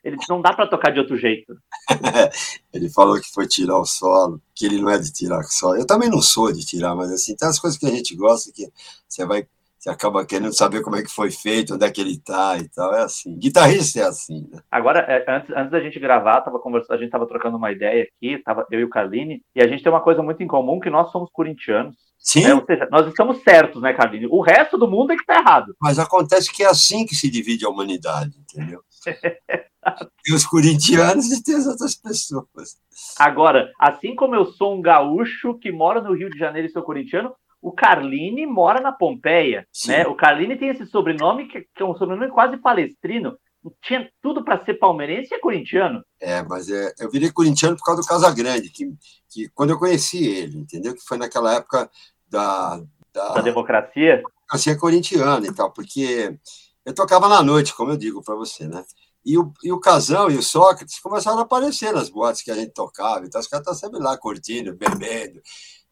ele 0.08 0.18
não 0.30 0.42
dá 0.42 0.54
para 0.54 0.68
tocar 0.68 0.92
de 0.92 1.00
outro 1.00 1.18
jeito. 1.18 1.54
ele 2.74 2.90
falou 2.90 3.20
que 3.20 3.30
foi 3.34 3.46
tirar 3.46 3.78
o 3.78 3.86
solo, 3.86 4.42
que 4.56 4.66
ele 4.66 4.82
não 4.82 4.90
é 4.90 4.98
de 4.98 5.12
tirar 5.12 5.40
o 5.40 5.44
solo. 5.44 5.76
Eu 5.76 5.86
também 5.86 6.10
não 6.10 6.22
sou 6.22 6.52
de 6.52 6.66
tirar, 6.66 6.96
mas 6.96 7.12
assim, 7.12 7.36
tem 7.36 7.48
as 7.48 7.60
coisas 7.60 7.78
que 7.78 7.86
a 7.86 7.92
gente 7.92 8.16
gosta 8.16 8.52
que 8.54 8.72
você 9.08 9.26
vai 9.26 9.46
você 9.88 9.92
acaba 9.92 10.26
querendo 10.26 10.54
saber 10.54 10.82
como 10.82 10.96
é 10.96 11.04
que 11.04 11.10
foi 11.10 11.30
feito, 11.32 11.76
onde 11.76 11.86
é 11.86 11.92
que 11.92 12.02
ele 12.02 12.14
está 12.14 12.58
e 12.58 12.68
tal. 12.68 12.96
É 12.96 13.04
assim. 13.04 13.38
Guitarrista 13.38 14.00
é 14.00 14.04
assim, 14.04 14.48
né? 14.52 14.60
Agora, 14.72 15.00
é, 15.00 15.24
antes, 15.30 15.50
antes 15.56 15.72
da 15.72 15.80
gente 15.80 16.00
gravar, 16.00 16.42
tava 16.42 16.60
conversando, 16.60 16.96
a 16.96 16.98
gente 16.98 17.08
estava 17.08 17.28
trocando 17.28 17.58
uma 17.58 17.72
ideia 17.72 18.04
aqui, 18.04 18.42
tava 18.44 18.66
eu 18.72 18.80
e 18.80 18.84
o 18.84 18.90
Carline, 18.90 19.42
e 19.56 19.62
a 19.62 19.68
gente 19.68 19.84
tem 19.84 19.92
uma 19.92 20.02
coisa 20.02 20.24
muito 20.24 20.42
em 20.42 20.48
comum, 20.48 20.80
que 20.80 20.90
nós 20.90 21.12
somos 21.12 21.30
corintianos. 21.32 21.96
Sim. 22.18 22.44
Né? 22.44 22.56
Ou 22.56 22.66
seja, 22.66 22.88
nós 22.92 23.08
estamos 23.08 23.42
certos, 23.44 23.82
né, 23.82 23.94
Carline? 23.94 24.28
O 24.28 24.42
resto 24.42 24.78
do 24.78 24.90
mundo 24.90 25.14
é 25.14 25.16
que 25.16 25.22
está 25.22 25.36
errado. 25.36 25.76
Mas 25.80 26.00
acontece 26.00 26.52
que 26.52 26.64
é 26.64 26.68
assim 26.68 27.06
que 27.06 27.16
se 27.16 27.30
divide 27.30 27.66
a 27.66 27.70
humanidade, 27.70 28.36
entendeu? 28.40 28.82
e 30.26 30.34
os 30.34 30.46
corintianos 30.46 31.32
e 31.32 31.44
tem 31.44 31.56
as 31.56 31.68
outras 31.68 31.96
pessoas. 31.96 32.78
Agora, 33.18 33.72
assim 33.80 34.16
como 34.16 34.36
eu 34.36 34.46
sou 34.54 34.76
um 34.76 34.82
gaúcho 34.82 35.58
que 35.60 35.72
mora 35.72 36.02
no 36.02 36.14
Rio 36.14 36.30
de 36.30 36.38
Janeiro 36.38 36.68
e 36.68 36.72
sou 36.72 36.84
corintiano, 36.84 37.34
o 37.62 37.72
Carline 37.72 38.46
mora 38.46 38.80
na 38.80 38.92
Pompeia, 38.92 39.68
né? 39.88 40.06
O 40.08 40.16
Carline 40.16 40.58
tem 40.58 40.70
esse 40.70 40.86
sobrenome 40.86 41.48
que, 41.48 41.62
que 41.62 41.84
é 41.84 41.86
um 41.86 41.96
sobrenome 41.96 42.32
quase 42.32 42.58
palestrino. 42.58 43.38
Tinha 43.82 44.10
tudo 44.22 44.46
para 44.46 44.64
ser 44.64 44.76
palmeirense 44.76 45.34
e 45.34 45.36
é 45.36 45.40
corintiano. 45.40 46.02
É, 46.22 46.42
mas 46.44 46.70
é, 46.70 46.94
eu 47.00 47.10
virei 47.10 47.32
corintiano 47.32 47.76
por 47.76 47.84
causa 47.84 48.02
do 48.02 48.08
Casagrande, 48.08 48.70
que, 48.70 48.86
que 49.30 49.50
quando 49.50 49.72
eu 49.72 49.80
conheci 49.80 50.26
ele, 50.26 50.60
entendeu? 50.60 50.94
Que 50.94 51.02
foi 51.02 51.18
naquela 51.18 51.56
época 51.56 51.90
da. 52.30 52.82
Da, 53.14 53.34
da 53.34 53.42
democracia? 53.42 54.18
Democracia 54.18 54.78
corintiana 54.78 55.46
e 55.46 55.54
tal, 55.54 55.72
porque 55.74 56.38
eu 56.86 56.94
tocava 56.94 57.28
na 57.28 57.44
noite, 57.44 57.76
como 57.76 57.92
eu 57.92 57.98
digo 57.98 58.24
para 58.24 58.36
você, 58.36 58.66
né? 58.66 58.86
E 59.28 59.38
o, 59.38 59.52
e 59.62 59.74
o 59.74 59.80
Casão 59.80 60.32
e 60.32 60.38
o 60.38 60.42
Sócrates 60.42 61.00
começaram 61.00 61.40
a 61.40 61.42
aparecer 61.42 61.92
nas 61.92 62.08
boates 62.08 62.42
que 62.42 62.50
a 62.50 62.56
gente 62.56 62.72
tocava. 62.72 63.26
Então, 63.26 63.42
os 63.42 63.48
caras 63.48 63.68
estão 63.68 63.76
sempre 63.76 64.00
lá 64.02 64.18
curtindo, 64.18 64.74
bebendo 64.74 65.42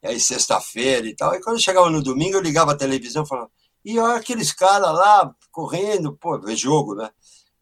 e 0.01 0.07
aí 0.07 0.19
sexta-feira 0.21 1.05
e 1.05 1.13
tal. 1.13 1.35
E 1.35 1.41
quando 1.41 1.59
chegava 1.59 1.89
no 1.89 2.01
domingo, 2.01 2.37
eu 2.37 2.41
ligava 2.41 2.71
a 2.71 2.77
televisão 2.77 3.23
e 3.23 3.27
falava, 3.27 3.51
e 3.83 3.99
olha 3.99 4.15
aqueles 4.15 4.53
caras 4.53 4.89
lá 4.93 5.35
correndo, 5.51 6.15
pô, 6.15 6.39
jogo, 6.55 6.95
né? 6.95 7.09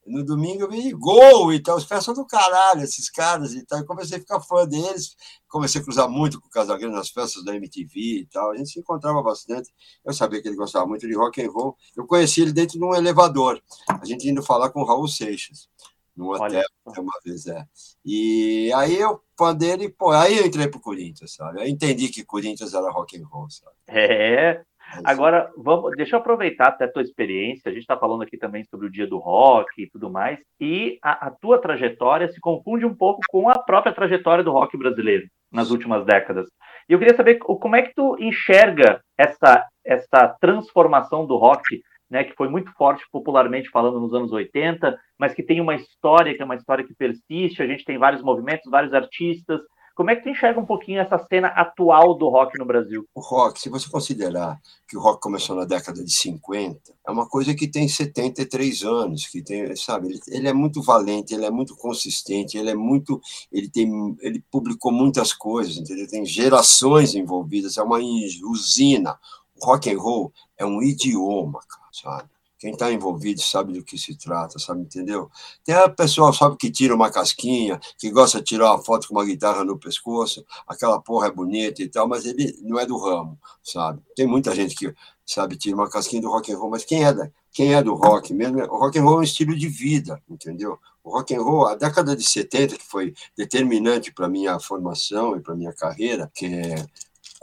No 0.06 0.24
domingo 0.24 0.64
eu 0.64 0.70
vi 0.70 0.92
gol 0.92 1.54
e 1.54 1.62
tal, 1.62 1.78
os 1.78 1.88
são 2.04 2.14
do 2.14 2.26
caralho, 2.26 2.82
esses 2.82 3.10
caras 3.10 3.54
e 3.54 3.66
tal. 3.66 3.80
E 3.80 3.86
comecei 3.86 4.18
a 4.18 4.22
ficar 4.22 4.42
fã 4.42 4.68
deles, 4.68 5.16
comecei 5.48 5.80
a 5.80 5.84
cruzar 5.84 6.10
muito 6.10 6.42
com 6.42 6.48
o 6.48 6.52
Casagrande 6.52 6.96
nas 6.96 7.10
festas 7.10 7.44
da 7.44 7.56
MTV 7.56 8.00
e 8.00 8.28
tal. 8.32 8.52
A 8.52 8.58
gente 8.58 8.72
se 8.72 8.80
encontrava 8.80 9.22
bastante. 9.22 9.74
Eu 10.06 10.14
sabia 10.14 10.42
que 10.42 10.48
ele 10.48 10.58
gostava 10.58 10.86
muito 10.86 11.08
de 11.08 11.16
rock 11.16 11.42
and 11.42 11.50
roll. 11.52 11.78
Eu 11.96 12.06
conheci 12.06 12.42
ele 12.42 12.52
dentro 12.52 12.78
de 12.78 12.84
um 12.84 12.94
elevador, 12.94 13.62
a 13.88 14.06
gente 14.06 14.30
indo 14.30 14.44
falar 14.44 14.70
com 14.70 14.82
o 14.82 14.86
Raul 14.86 15.08
Seixas 15.08 15.70
no 16.16 16.34
hotel 16.34 16.64
uma 16.98 17.20
vez, 17.26 17.48
é. 17.48 17.66
E 18.06 18.72
aí 18.74 18.98
eu, 18.98 19.22
fã 19.38 19.54
dele, 19.54 19.90
pô, 19.90 20.12
aí 20.12 20.38
eu 20.38 20.46
entrei 20.46 20.68
pro 20.68 20.80
Corinthians, 20.80 21.34
sabe? 21.34 21.62
Eu 21.62 21.68
entendi 21.68 22.10
que 22.10 22.24
Corinthians 22.24 22.74
era 22.74 22.92
rock 22.92 23.18
and 23.18 23.26
roll, 23.26 23.50
sabe? 23.50 23.76
É. 23.88 24.64
Agora, 25.04 25.50
vamos, 25.58 25.92
deixa 25.96 26.16
eu 26.16 26.20
aproveitar 26.20 26.68
até 26.68 26.86
a 26.86 26.92
tua 26.92 27.02
experiência. 27.02 27.70
A 27.70 27.72
gente 27.72 27.82
está 27.82 27.98
falando 27.98 28.24
aqui 28.24 28.38
também 28.38 28.64
sobre 28.66 28.88
o 28.88 28.92
dia 28.92 29.08
do 29.08 29.18
rock 29.18 29.82
e 29.82 29.90
tudo 29.90 30.10
mais. 30.10 30.40
E 30.60 30.98
a, 31.02 31.28
a, 31.28 31.32
tua 31.32 31.60
trajetória 31.60 32.28
se 32.28 32.40
confunde 32.40 32.86
um 32.86 32.96
pouco 32.96 33.22
com 33.30 33.50
a 33.50 33.58
própria 33.58 33.94
trajetória 33.94 34.44
do 34.44 34.52
rock 34.52 34.78
brasileiro 34.78 35.28
nas 35.52 35.72
últimas 35.72 36.06
décadas. 36.06 36.48
E 36.90 36.94
eu 36.94 37.00
queria 37.00 37.16
saber 37.16 37.36
como 37.36 37.76
é 37.76 37.82
que 37.82 37.94
tu 37.96 38.18
enxerga 38.20 39.02
essa, 39.18 39.66
essa 39.86 40.36
transformação 40.40 41.26
do 41.26 41.38
rock 41.38 41.82
né, 42.10 42.24
que 42.24 42.36
foi 42.36 42.48
muito 42.48 42.72
forte 42.74 43.04
popularmente 43.12 43.70
falando 43.70 44.00
nos 44.00 44.14
anos 44.14 44.32
80, 44.32 44.96
mas 45.18 45.34
que 45.34 45.42
tem 45.42 45.60
uma 45.60 45.74
história, 45.74 46.36
que 46.36 46.42
é 46.42 46.46
uma 46.46 46.56
história 46.56 46.86
que 46.86 46.94
persiste, 46.94 47.64
a 47.64 47.66
gente 47.66 47.84
tem 47.84 47.98
vários 47.98 48.22
movimentos, 48.22 48.70
vários 48.70 48.94
artistas. 48.94 49.60
Como 49.96 50.10
é 50.10 50.16
que 50.16 50.24
tu 50.24 50.30
enxerga 50.30 50.60
um 50.60 50.66
pouquinho 50.66 51.00
essa 51.00 51.20
cena 51.30 51.50
atual 51.50 52.16
do 52.16 52.28
rock 52.28 52.58
no 52.58 52.66
Brasil? 52.66 53.06
O 53.14 53.22
rock, 53.22 53.62
se 53.62 53.70
você 53.70 53.88
considerar 53.90 54.60
que 54.88 54.98
o 54.98 55.00
rock 55.00 55.22
começou 55.22 55.56
na 55.56 55.66
década 55.66 56.04
de 56.04 56.12
50, 56.12 56.80
é 57.08 57.12
uma 57.12 57.28
coisa 57.28 57.54
que 57.54 57.68
tem 57.68 57.88
73 57.88 58.84
anos, 58.84 59.28
que 59.28 59.44
tem, 59.44 59.76
sabe, 59.76 60.08
ele, 60.08 60.20
ele 60.28 60.48
é 60.48 60.54
muito 60.54 60.82
valente, 60.82 61.34
ele 61.34 61.46
é 61.46 61.52
muito 61.52 61.76
consistente, 61.76 62.58
ele 62.58 62.72
é 62.72 62.76
muito, 62.76 63.22
ele 63.52 63.70
tem, 63.70 64.18
ele 64.22 64.44
publicou 64.50 64.92
muitas 64.92 65.32
coisas, 65.32 65.78
entendeu? 65.78 66.08
Tem 66.08 66.26
gerações 66.26 67.14
envolvidas, 67.14 67.78
é 67.78 67.84
uma 67.84 68.00
usina. 68.46 69.20
O 69.62 69.66
rock 69.66 69.92
and 69.92 70.00
roll 70.00 70.34
é 70.58 70.66
um 70.66 70.82
idioma, 70.82 71.60
cara 71.68 71.84
sabe? 71.94 72.30
Quem 72.64 72.72
está 72.72 72.90
envolvido 72.90 73.42
sabe 73.42 73.74
do 73.74 73.84
que 73.84 73.98
se 73.98 74.16
trata, 74.16 74.58
sabe, 74.58 74.84
entendeu? 74.84 75.30
Tem 75.66 75.76
a 75.76 75.90
pessoa, 75.90 76.32
sabe, 76.32 76.56
que 76.56 76.72
tira 76.72 76.96
uma 76.96 77.12
casquinha, 77.12 77.78
que 77.98 78.10
gosta 78.10 78.38
de 78.38 78.46
tirar 78.46 78.72
uma 78.72 78.82
foto 78.82 79.10
com 79.10 79.16
uma 79.16 79.26
guitarra 79.26 79.66
no 79.66 79.78
pescoço, 79.78 80.46
aquela 80.66 80.98
porra 81.02 81.28
é 81.28 81.30
bonita 81.30 81.84
e 81.84 81.90
tal, 81.90 82.08
mas 82.08 82.24
ele 82.24 82.58
não 82.62 82.80
é 82.80 82.86
do 82.86 82.98
ramo, 82.98 83.38
sabe? 83.62 84.02
Tem 84.16 84.26
muita 84.26 84.56
gente 84.56 84.76
que, 84.76 84.96
sabe, 85.26 85.58
tira 85.58 85.76
uma 85.76 85.90
casquinha 85.90 86.22
do 86.22 86.30
rock 86.30 86.54
and 86.54 86.58
roll, 86.58 86.70
mas 86.70 86.86
quem 86.86 87.04
é 87.04 87.12
da, 87.12 87.30
quem 87.52 87.74
é 87.74 87.84
do 87.84 87.96
rock 87.96 88.34
mesmo, 88.34 88.62
o 88.62 88.78
rock 88.78 88.98
and 88.98 89.04
roll 89.04 89.16
é 89.16 89.20
um 89.20 89.24
estilo 89.24 89.54
de 89.58 89.68
vida, 89.68 90.24
entendeu? 90.30 90.80
O 91.04 91.10
rock 91.10 91.36
and 91.36 91.42
roll, 91.42 91.68
a 91.68 91.76
década 91.76 92.16
de 92.16 92.24
70, 92.24 92.78
que 92.78 92.86
foi 92.86 93.14
determinante 93.36 94.10
para 94.10 94.30
minha 94.30 94.58
formação 94.58 95.36
e 95.36 95.42
para 95.42 95.54
minha 95.54 95.74
carreira, 95.74 96.32
que 96.34 96.46
é 96.46 96.76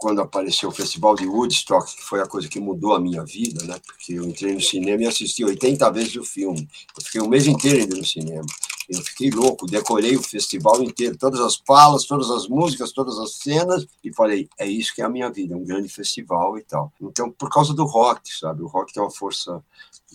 quando 0.01 0.23
apareceu 0.23 0.71
o 0.71 0.73
Festival 0.73 1.15
de 1.15 1.27
Woodstock, 1.27 1.95
que 1.95 2.03
foi 2.03 2.23
a 2.23 2.27
coisa 2.27 2.49
que 2.49 2.59
mudou 2.59 2.95
a 2.95 3.01
minha 3.01 3.23
vida, 3.23 3.63
né? 3.67 3.79
Porque 3.87 4.15
eu 4.15 4.25
entrei 4.25 4.55
no 4.55 4.61
cinema 4.61 5.03
e 5.03 5.07
assisti 5.07 5.45
80 5.45 5.91
vezes 5.91 6.17
o 6.17 6.25
filme. 6.25 6.67
Eu 6.97 7.05
fiquei 7.05 7.21
o 7.21 7.29
mês 7.29 7.47
inteiro 7.47 7.81
indo 7.81 7.97
no 7.99 8.05
cinema. 8.05 8.47
Eu 8.91 9.03
fiquei 9.03 9.31
louco, 9.31 9.67
decorei 9.67 10.17
o 10.17 10.23
festival 10.23 10.83
inteiro, 10.83 11.17
todas 11.17 11.39
as 11.39 11.55
falas, 11.65 12.05
todas 12.05 12.29
as 12.29 12.49
músicas, 12.49 12.91
todas 12.91 13.17
as 13.21 13.35
cenas, 13.37 13.87
e 14.03 14.13
falei, 14.13 14.49
é 14.59 14.67
isso 14.67 14.93
que 14.93 15.01
é 15.01 15.05
a 15.05 15.09
minha 15.09 15.31
vida, 15.31 15.57
um 15.57 15.65
grande 15.65 15.89
festival 15.89 16.59
e 16.59 16.63
tal. 16.63 16.93
Então, 17.01 17.31
por 17.31 17.49
causa 17.49 17.73
do 17.73 17.85
rock, 17.85 18.37
sabe? 18.37 18.63
O 18.63 18.67
rock 18.67 18.93
tem 18.93 19.01
uma 19.01 19.11
força 19.11 19.63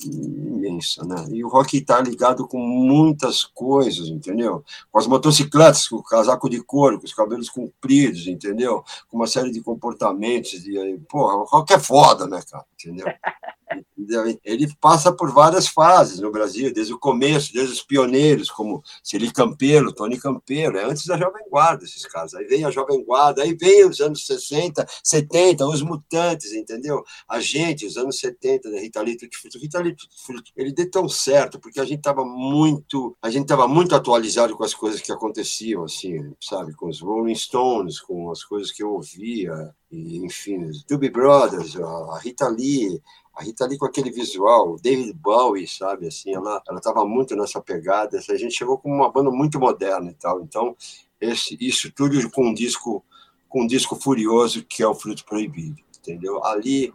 imensa, 0.04 1.06
né? 1.06 1.26
E 1.32 1.42
o 1.42 1.48
rock 1.48 1.78
está 1.78 2.02
ligado 2.02 2.46
com 2.50 2.60
muitas 2.60 3.46
coisas, 3.46 4.10
entendeu? 4.10 4.62
Com 4.92 5.00
as 5.00 5.08
motocicletas, 5.08 5.88
com 5.88 5.96
o 5.96 6.04
casaco 6.04 6.50
de 6.50 6.62
couro, 6.62 7.00
com 7.00 7.06
os 7.06 7.14
cabelos 7.14 7.50
compridos, 7.50 8.28
entendeu? 8.28 8.84
Com 9.08 9.16
uma 9.16 9.28
série 9.28 9.52
de 9.52 9.62
comportamentos. 9.62 10.62
De, 10.62 11.00
porra, 11.08 11.36
o 11.36 11.46
rock 11.46 11.74
é 11.74 11.80
foda, 11.80 12.28
né, 12.28 12.44
cara? 12.52 12.66
Entendeu? 12.74 13.08
Ele 14.44 14.74
passa 14.80 15.12
por 15.12 15.32
várias 15.32 15.68
fases 15.68 16.20
no 16.20 16.32
Brasil, 16.32 16.74
desde 16.74 16.94
o 16.94 17.00
começo, 17.00 17.54
desde 17.54 17.74
os 17.74 17.82
pioneiros, 17.82 18.52
como 18.52 18.84
Celi 19.04 19.32
Campeiro, 19.32 19.94
Tony 19.94 20.20
Campeiro, 20.20 20.78
é 20.78 20.86
antes 20.86 21.06
da 21.06 21.18
Jovem 21.18 21.44
Guarda, 21.50 21.84
esses 21.84 22.06
caras. 22.06 22.34
Aí 22.34 22.46
vem 22.46 22.66
a 22.66 22.72
Jovem 22.72 23.04
Guarda, 23.04 23.44
aí 23.44 23.56
vem 23.56 23.86
os 23.86 24.00
anos 24.00 24.26
60, 24.26 24.86
70, 25.04 25.66
os 25.66 25.82
Mutantes, 25.82 26.54
entendeu? 26.54 27.04
A 27.28 27.40
gente, 27.40 27.86
os 27.86 27.98
anos 27.98 28.20
70, 28.20 28.70
né? 28.70 28.80
Rita 28.80 29.02
Lee 29.02 29.18
Rita 29.56 29.80
Lee 29.80 29.96
ele 30.56 30.72
deu 30.72 30.90
tão 30.90 31.10
certo, 31.10 31.60
porque 31.60 31.80
a 31.80 31.86
gente 31.86 32.00
estava 32.00 32.26
muito, 32.26 33.16
a 33.22 33.30
gente 33.30 33.44
estava 33.44 33.68
muito 33.68 33.96
atualizado 33.96 34.56
com 34.56 34.64
as 34.64 34.74
coisas 34.74 35.02
que 35.02 35.12
aconteciam, 35.12 35.84
assim, 35.84 36.34
sabe? 36.42 36.74
Com 36.74 36.88
os 36.88 37.02
Rolling 37.02 37.36
Stones, 37.36 38.00
com 38.00 38.32
as 38.32 38.44
coisas 38.44 38.72
que 38.72 38.84
eu 38.84 38.92
ouvia, 38.92 39.74
enfim, 39.92 40.66
os 40.66 40.84
Doobie 40.84 41.10
Brothers, 41.10 41.76
a 41.78 42.20
Rita 42.20 42.48
Lee, 42.48 43.02
a 43.36 43.44
Rita 43.44 43.66
Lee 43.66 43.78
com 43.78 43.86
aquele 43.86 44.10
visual, 44.12 44.78
David 44.80 45.14
Bowie, 45.14 45.68
sabe, 45.68 46.08
assim, 46.08 46.34
ela 46.34 46.62
ela 46.68 46.78
estava 46.78 47.06
muito 47.06 47.36
nessa 47.36 47.62
pegada, 47.62 48.18
a 48.18 48.38
gente 48.38 48.56
chegou 48.56 48.78
com 48.78 48.90
uma 48.90 49.12
banda 49.12 49.30
muito 49.30 49.60
moderna 49.60 50.10
e 50.10 50.16
tal, 50.16 50.42
então 50.42 50.76
esse 51.20 51.58
isso 51.60 51.92
tudo 51.92 52.30
com 52.32 52.48
um 52.48 52.54
disco 52.54 53.04
com 53.50 53.64
um 53.64 53.68
disco 53.68 53.96
furioso 53.96 54.64
que 54.66 54.82
é 54.82 54.88
o 54.88 54.96
Fruto 54.96 55.26
Proibido, 55.26 55.82
entendeu? 55.98 56.44
Ali 56.44 56.94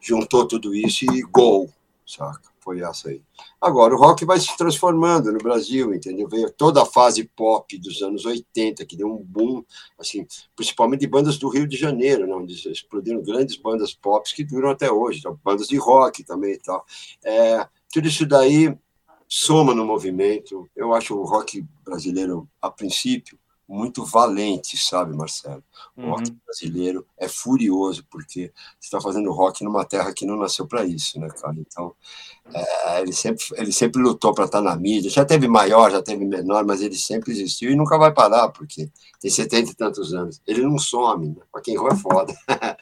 juntou 0.00 0.46
tudo 0.46 0.74
isso 0.74 1.04
e 1.04 1.22
gol, 1.22 1.70
saca? 2.06 2.53
Foi 2.64 2.80
essa 2.80 3.10
aí. 3.10 3.20
Agora, 3.60 3.94
o 3.94 3.98
rock 3.98 4.24
vai 4.24 4.40
se 4.40 4.56
transformando 4.56 5.30
no 5.30 5.36
Brasil, 5.36 5.94
entendeu? 5.94 6.26
Veio 6.26 6.50
toda 6.50 6.80
a 6.80 6.86
fase 6.86 7.22
pop 7.36 7.78
dos 7.78 8.00
anos 8.00 8.24
80, 8.24 8.86
que 8.86 8.96
deu 8.96 9.06
um 9.06 9.22
boom, 9.22 9.62
assim, 9.98 10.26
principalmente 10.56 11.00
de 11.00 11.06
bandas 11.06 11.36
do 11.36 11.50
Rio 11.50 11.68
de 11.68 11.76
Janeiro, 11.76 12.26
né, 12.26 12.34
onde 12.34 12.54
explodiram 12.70 13.22
grandes 13.22 13.56
bandas 13.56 13.92
pop 13.92 14.34
que 14.34 14.42
duram 14.42 14.70
até 14.70 14.90
hoje, 14.90 15.18
então, 15.18 15.38
bandas 15.44 15.68
de 15.68 15.76
rock 15.76 16.24
também 16.24 16.54
e 16.54 16.58
tal. 16.58 16.86
É, 17.22 17.68
tudo 17.92 18.08
isso 18.08 18.24
daí 18.24 18.74
soma 19.28 19.74
no 19.74 19.84
movimento. 19.84 20.66
Eu 20.74 20.94
acho 20.94 21.14
o 21.14 21.24
rock 21.24 21.62
brasileiro, 21.84 22.48
a 22.62 22.70
princípio, 22.70 23.38
muito 23.68 24.04
valente, 24.04 24.76
sabe, 24.76 25.16
Marcelo? 25.16 25.62
O 25.96 26.02
uhum. 26.02 26.10
rock 26.10 26.36
brasileiro 26.44 27.06
é 27.18 27.28
furioso, 27.28 28.04
porque 28.10 28.52
você 28.78 28.86
está 28.86 29.00
fazendo 29.00 29.32
rock 29.32 29.64
numa 29.64 29.84
terra 29.84 30.12
que 30.12 30.26
não 30.26 30.36
nasceu 30.36 30.66
para 30.66 30.84
isso, 30.84 31.18
né, 31.18 31.28
cara? 31.30 31.54
Então, 31.58 31.94
é, 32.52 33.00
ele, 33.00 33.12
sempre, 33.12 33.44
ele 33.54 33.72
sempre 33.72 34.02
lutou 34.02 34.34
para 34.34 34.44
estar 34.44 34.62
tá 34.62 34.64
na 34.64 34.76
mídia. 34.76 35.10
Já 35.10 35.24
teve 35.24 35.48
maior, 35.48 35.90
já 35.90 36.02
teve 36.02 36.24
menor, 36.24 36.64
mas 36.64 36.82
ele 36.82 36.96
sempre 36.96 37.32
existiu 37.32 37.70
e 37.70 37.76
nunca 37.76 37.98
vai 37.98 38.12
parar, 38.12 38.50
porque 38.50 38.90
tem 39.20 39.30
setenta 39.30 39.70
e 39.70 39.74
tantos 39.74 40.12
anos. 40.12 40.40
Ele 40.46 40.62
não 40.62 40.78
some, 40.78 41.28
né? 41.28 41.42
Quem 41.62 41.76
é 41.76 41.96
foda. 41.96 42.34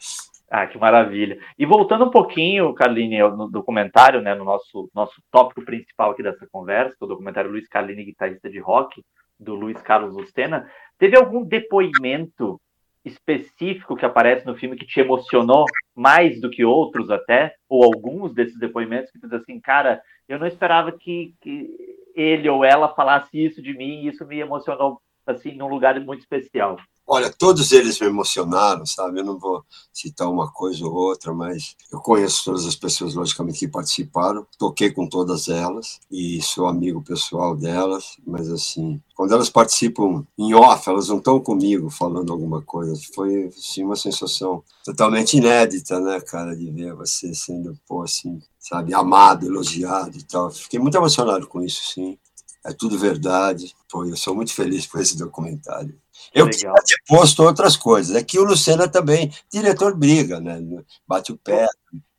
Ah, 0.55 0.67
que 0.67 0.77
maravilha. 0.77 1.39
E 1.59 1.65
voltando 1.65 2.05
um 2.05 2.11
pouquinho, 2.11 2.75
Carline, 2.75 3.21
no 3.31 3.49
documentário, 3.49 4.21
né, 4.21 4.35
no 4.35 4.45
nosso, 4.45 4.91
nosso 4.95 5.15
tópico 5.31 5.65
principal 5.65 6.11
aqui 6.11 6.23
dessa 6.23 6.47
conversa, 6.47 6.95
o 7.01 7.07
documentário 7.07 7.51
Luiz 7.51 7.67
Carline, 7.69 8.05
guitarrista 8.05 8.51
de 8.51 8.59
rock, 8.59 9.03
do 9.43 9.55
Luiz 9.55 9.81
Carlos 9.83 10.15
Lucena, 10.15 10.71
teve 10.99 11.17
algum 11.17 11.45
depoimento 11.45 12.61
específico 13.05 13.97
que 13.97 14.07
aparece 14.07 14.47
no 14.47 14.55
filme 14.55 14.77
que 14.77 14.87
te 14.87 15.01
emocionou 15.01 15.65
mais 15.95 16.41
do 16.41 16.49
que 16.49 16.65
outros 16.65 17.11
até, 17.11 17.55
ou 17.69 17.85
alguns 17.85 18.33
desses 18.33 18.59
depoimentos 18.59 19.11
que 19.11 19.19
tu 19.19 19.29
diz 19.29 19.41
assim, 19.41 19.61
cara, 19.61 20.01
eu 20.29 20.39
não 20.39 20.47
esperava 20.47 20.93
que, 20.93 21.35
que 21.41 21.69
ele 22.15 22.49
ou 22.49 22.65
ela 22.65 22.95
falasse 22.95 23.45
isso 23.45 23.61
de 23.61 23.77
mim 23.77 24.03
e 24.03 24.09
isso 24.09 24.25
me 24.27 24.39
emocionou 24.39 25.01
assim 25.27 25.55
num 25.55 25.69
lugar 25.69 25.99
muito 26.01 26.21
especial. 26.21 26.77
Olha, 27.07 27.31
todos 27.31 27.73
eles 27.73 28.01
me 28.01 28.07
emocionaram, 28.07 28.87
sabe? 28.87 29.21
Eu 29.21 29.25
não 29.25 29.39
vou 29.39 29.65
citar 29.93 30.31
uma 30.31 30.51
coisa 30.51 30.87
ou 30.87 30.95
outra, 30.95 31.35
mas 31.35 31.77
eu 31.93 31.99
conheço 31.99 32.45
todas 32.45 32.65
as 32.65 32.77
pessoas, 32.77 33.15
logicamente, 33.15 33.59
que 33.59 33.69
participaram, 33.69 34.47
toquei 34.57 34.91
com 34.91 35.09
todas 35.09 35.49
elas 35.49 36.01
e 36.11 36.41
sou 36.41 36.67
amigo 36.67 37.03
pessoal 37.03 37.57
delas, 37.57 38.17
mas 38.25 38.49
assim, 38.49 39.01
quando 39.17 39.35
elas 39.35 39.51
participam 39.51 40.25
em 40.39 40.55
off, 40.55 40.89
elas 40.89 41.09
não 41.09 41.19
estão 41.19 41.41
comigo 41.41 41.91
falando 41.91 42.33
alguma 42.33 42.63
coisa. 42.63 42.95
Foi 43.15 43.47
assim, 43.47 43.83
uma 43.83 43.97
sensação 43.97 44.63
totalmente 44.85 45.37
inédita, 45.37 45.99
né, 46.01 46.21
cara, 46.21 46.57
de 46.57 46.71
ver 46.71 46.95
você 46.95 47.35
sendo, 47.35 47.77
pô, 47.87 48.03
assim, 48.03 48.41
sabe, 48.59 48.95
amado, 48.95 49.45
elogiado 49.45 50.17
e 50.17 50.23
tal. 50.23 50.51
Fiquei 50.51 50.79
muito 50.79 50.97
emocionado 50.97 51.49
com 51.49 51.61
isso, 51.61 51.83
sim. 51.93 52.17
É 52.65 52.73
tudo 52.73 52.99
verdade. 52.99 53.75
Pô, 53.91 54.05
eu 54.05 54.17
sou 54.17 54.35
muito 54.35 54.55
feliz 54.55 54.87
por 54.87 55.01
esse 55.01 55.19
documentário. 55.19 56.01
Eu 56.33 56.47
Legal. 56.47 56.75
ter 56.87 56.97
posto 57.07 57.43
outras 57.43 57.77
coisas. 57.77 58.15
É 58.15 58.23
que 58.23 58.39
o 58.39 58.45
Lucena 58.45 58.89
também, 58.89 59.33
diretor 59.53 59.97
briga, 59.97 60.41
né? 60.41 60.61
Bate 61.07 61.33
o 61.33 61.37
pé. 61.37 61.67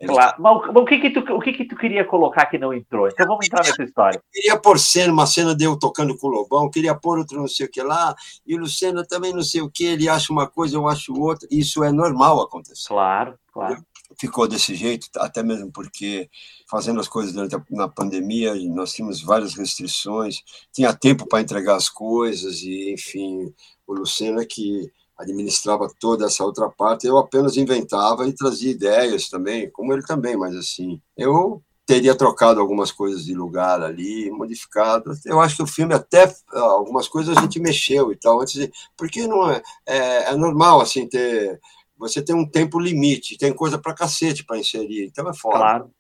Claro. 0.06 0.36
Mas 0.40 0.76
o 0.76 0.86
que 0.86 1.00
que, 1.00 1.10
tu, 1.10 1.20
o 1.34 1.40
que 1.40 1.54
que 1.54 1.66
tu 1.66 1.76
queria 1.76 2.04
colocar 2.04 2.46
que 2.48 2.58
não 2.58 2.74
entrou? 2.74 3.08
Então 3.08 3.26
vamos 3.26 3.46
entrar 3.46 3.64
nessa 3.64 3.84
história. 3.84 4.18
Eu 4.18 4.24
queria 4.32 4.60
pôr 4.60 4.78
cena, 4.78 5.14
uma 5.14 5.26
cena 5.26 5.56
de 5.56 5.64
eu 5.64 5.78
tocando 5.78 6.18
com 6.18 6.28
o 6.28 6.30
Lobão, 6.30 6.70
queria 6.70 6.94
pôr 6.94 7.18
outro 7.18 7.40
não 7.40 7.48
sei 7.48 7.66
o 7.66 7.72
que 7.72 7.82
lá, 7.82 8.14
e 8.46 8.56
o 8.56 8.60
Lucena 8.60 9.06
também 9.06 9.34
não 9.34 9.44
sei 9.44 9.62
o 9.62 9.70
que, 9.70 9.86
ele 9.86 10.10
acha 10.10 10.34
uma 10.34 10.48
coisa, 10.48 10.76
eu 10.76 10.88
acho 10.88 11.14
outra. 11.14 11.48
Isso 11.50 11.84
é 11.84 11.92
normal 11.92 12.42
acontecer. 12.42 12.88
Claro, 12.88 13.36
claro. 13.52 13.84
Ficou 14.20 14.48
desse 14.48 14.76
jeito, 14.76 15.08
até 15.18 15.42
mesmo 15.42 15.72
porque 15.72 16.30
fazendo 16.74 17.00
as 17.00 17.08
coisas 17.08 17.32
durante 17.32 17.56
a, 17.56 17.64
na 17.70 17.88
pandemia, 17.88 18.56
nós 18.72 18.94
tínhamos 18.94 19.22
várias 19.22 19.54
restrições, 19.54 20.42
tinha 20.74 20.92
tempo 20.92 21.28
para 21.28 21.40
entregar 21.40 21.76
as 21.76 21.88
coisas, 21.88 22.64
e 22.64 22.92
enfim, 22.92 23.54
o 23.86 23.94
Lucena 23.94 24.42
é 24.42 24.46
que 24.46 24.92
administrava 25.16 25.88
toda 26.00 26.26
essa 26.26 26.44
outra 26.44 26.68
parte, 26.68 27.06
eu 27.06 27.20
apenas 27.20 27.58
inventava 27.58 28.28
e 28.28 28.34
trazia 28.34 28.72
ideias 28.72 29.30
também, 29.30 29.70
como 29.70 29.94
ele 29.94 30.02
também, 30.02 30.36
mas 30.36 30.56
assim, 30.56 31.00
eu 31.16 31.62
teria 31.86 32.16
trocado 32.16 32.60
algumas 32.60 32.92
coisas 32.92 33.24
de 33.24 33.36
lugar 33.36 33.84
ali, 33.84 34.32
modificado. 34.32 35.14
Eu 35.26 35.40
acho 35.40 35.58
que 35.58 35.64
o 35.64 35.68
filme 35.68 35.94
até 35.94 36.34
algumas 36.54 37.08
coisas 37.08 37.38
a 37.38 37.42
gente 37.42 37.60
mexeu 37.60 38.12
e 38.12 38.16
tal, 38.16 38.42
antes 38.42 38.54
de, 38.56 38.72
porque 38.98 39.28
não 39.28 39.52
é, 39.52 39.62
é, 39.86 40.32
é 40.32 40.36
normal 40.36 40.82
assim 40.82 41.08
ter 41.08 41.60
você 41.98 42.24
tem 42.24 42.36
um 42.36 42.50
tempo 42.50 42.80
limite, 42.80 43.38
tem 43.38 43.54
coisa 43.54 43.78
para 43.78 43.94
cacete 43.94 44.46
para 44.46 44.58
inserir, 44.58 45.06
então 45.06 45.30
é 45.30 45.34
foda. 45.34 45.58
Claro. 45.58 45.92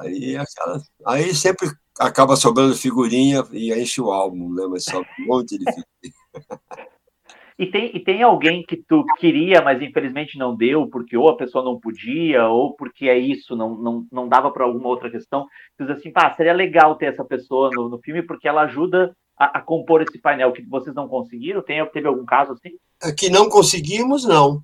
Aí, 0.00 0.36
aquela, 0.36 0.80
aí 1.06 1.34
sempre 1.34 1.68
acaba 1.98 2.36
sobrando 2.36 2.74
figurinha 2.76 3.44
e 3.52 3.72
enche 3.72 4.00
o 4.00 4.10
álbum, 4.10 4.52
né? 4.54 4.66
Mas 4.70 4.84
sobra 4.84 5.08
um 5.20 5.26
monte 5.26 5.58
de 5.58 5.64
figurinha. 5.64 6.14
E 7.58 7.66
tem, 7.66 7.94
e 7.94 8.00
tem 8.00 8.22
alguém 8.22 8.64
que 8.64 8.76
tu 8.76 9.04
queria, 9.18 9.62
mas 9.62 9.80
infelizmente 9.80 10.38
não 10.38 10.56
deu, 10.56 10.88
porque 10.88 11.16
ou 11.16 11.28
a 11.28 11.36
pessoa 11.36 11.64
não 11.64 11.78
podia, 11.78 12.48
ou 12.48 12.74
porque 12.74 13.08
é 13.08 13.16
isso, 13.16 13.54
não, 13.54 13.76
não, 13.76 14.06
não 14.10 14.28
dava 14.28 14.50
para 14.50 14.64
alguma 14.64 14.88
outra 14.88 15.08
questão. 15.08 15.46
Tu 15.78 15.86
diz 15.86 15.96
assim, 15.96 16.10
pá, 16.10 16.34
seria 16.34 16.52
legal 16.52 16.96
ter 16.96 17.06
essa 17.06 17.24
pessoa 17.24 17.70
no, 17.72 17.88
no 17.88 17.98
filme, 18.00 18.22
porque 18.22 18.48
ela 18.48 18.62
ajuda 18.62 19.14
a, 19.38 19.58
a, 19.58 19.60
compor 19.60 20.02
esse 20.02 20.18
painel 20.18 20.52
que 20.52 20.62
vocês 20.62 20.94
não 20.96 21.06
conseguiram? 21.06 21.62
Tem, 21.62 21.84
teve 21.90 22.08
algum 22.08 22.24
caso 22.24 22.52
assim? 22.52 22.70
É 23.02 23.12
que 23.12 23.30
não 23.30 23.48
conseguimos, 23.48 24.24
não. 24.24 24.60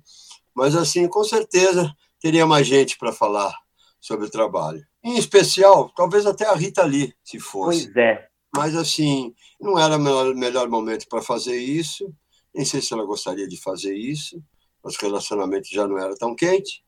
Mas, 0.59 0.75
assim, 0.75 1.07
com 1.07 1.23
certeza 1.23 1.89
teria 2.19 2.45
mais 2.45 2.67
gente 2.67 2.97
para 2.97 3.13
falar 3.13 3.57
sobre 3.97 4.25
o 4.25 4.29
trabalho. 4.29 4.85
Em 5.01 5.17
especial, 5.17 5.89
talvez 5.95 6.25
até 6.25 6.45
a 6.45 6.53
Rita 6.53 6.83
Lee, 6.83 7.13
se 7.23 7.39
fosse. 7.39 7.85
Pois 7.85 7.95
é. 7.95 8.27
Mas, 8.53 8.75
assim, 8.75 9.33
não 9.57 9.79
era 9.79 9.95
o 9.95 9.99
melhor, 9.99 10.35
melhor 10.35 10.67
momento 10.67 11.07
para 11.07 11.21
fazer 11.21 11.55
isso. 11.55 12.13
Nem 12.53 12.65
sei 12.65 12.81
se 12.81 12.93
ela 12.93 13.05
gostaria 13.05 13.47
de 13.47 13.55
fazer 13.55 13.95
isso. 13.95 14.43
Os 14.83 14.97
relacionamentos 14.97 15.69
já 15.69 15.87
não 15.87 15.97
eram 15.97 16.15
tão 16.15 16.35
quentes. 16.35 16.81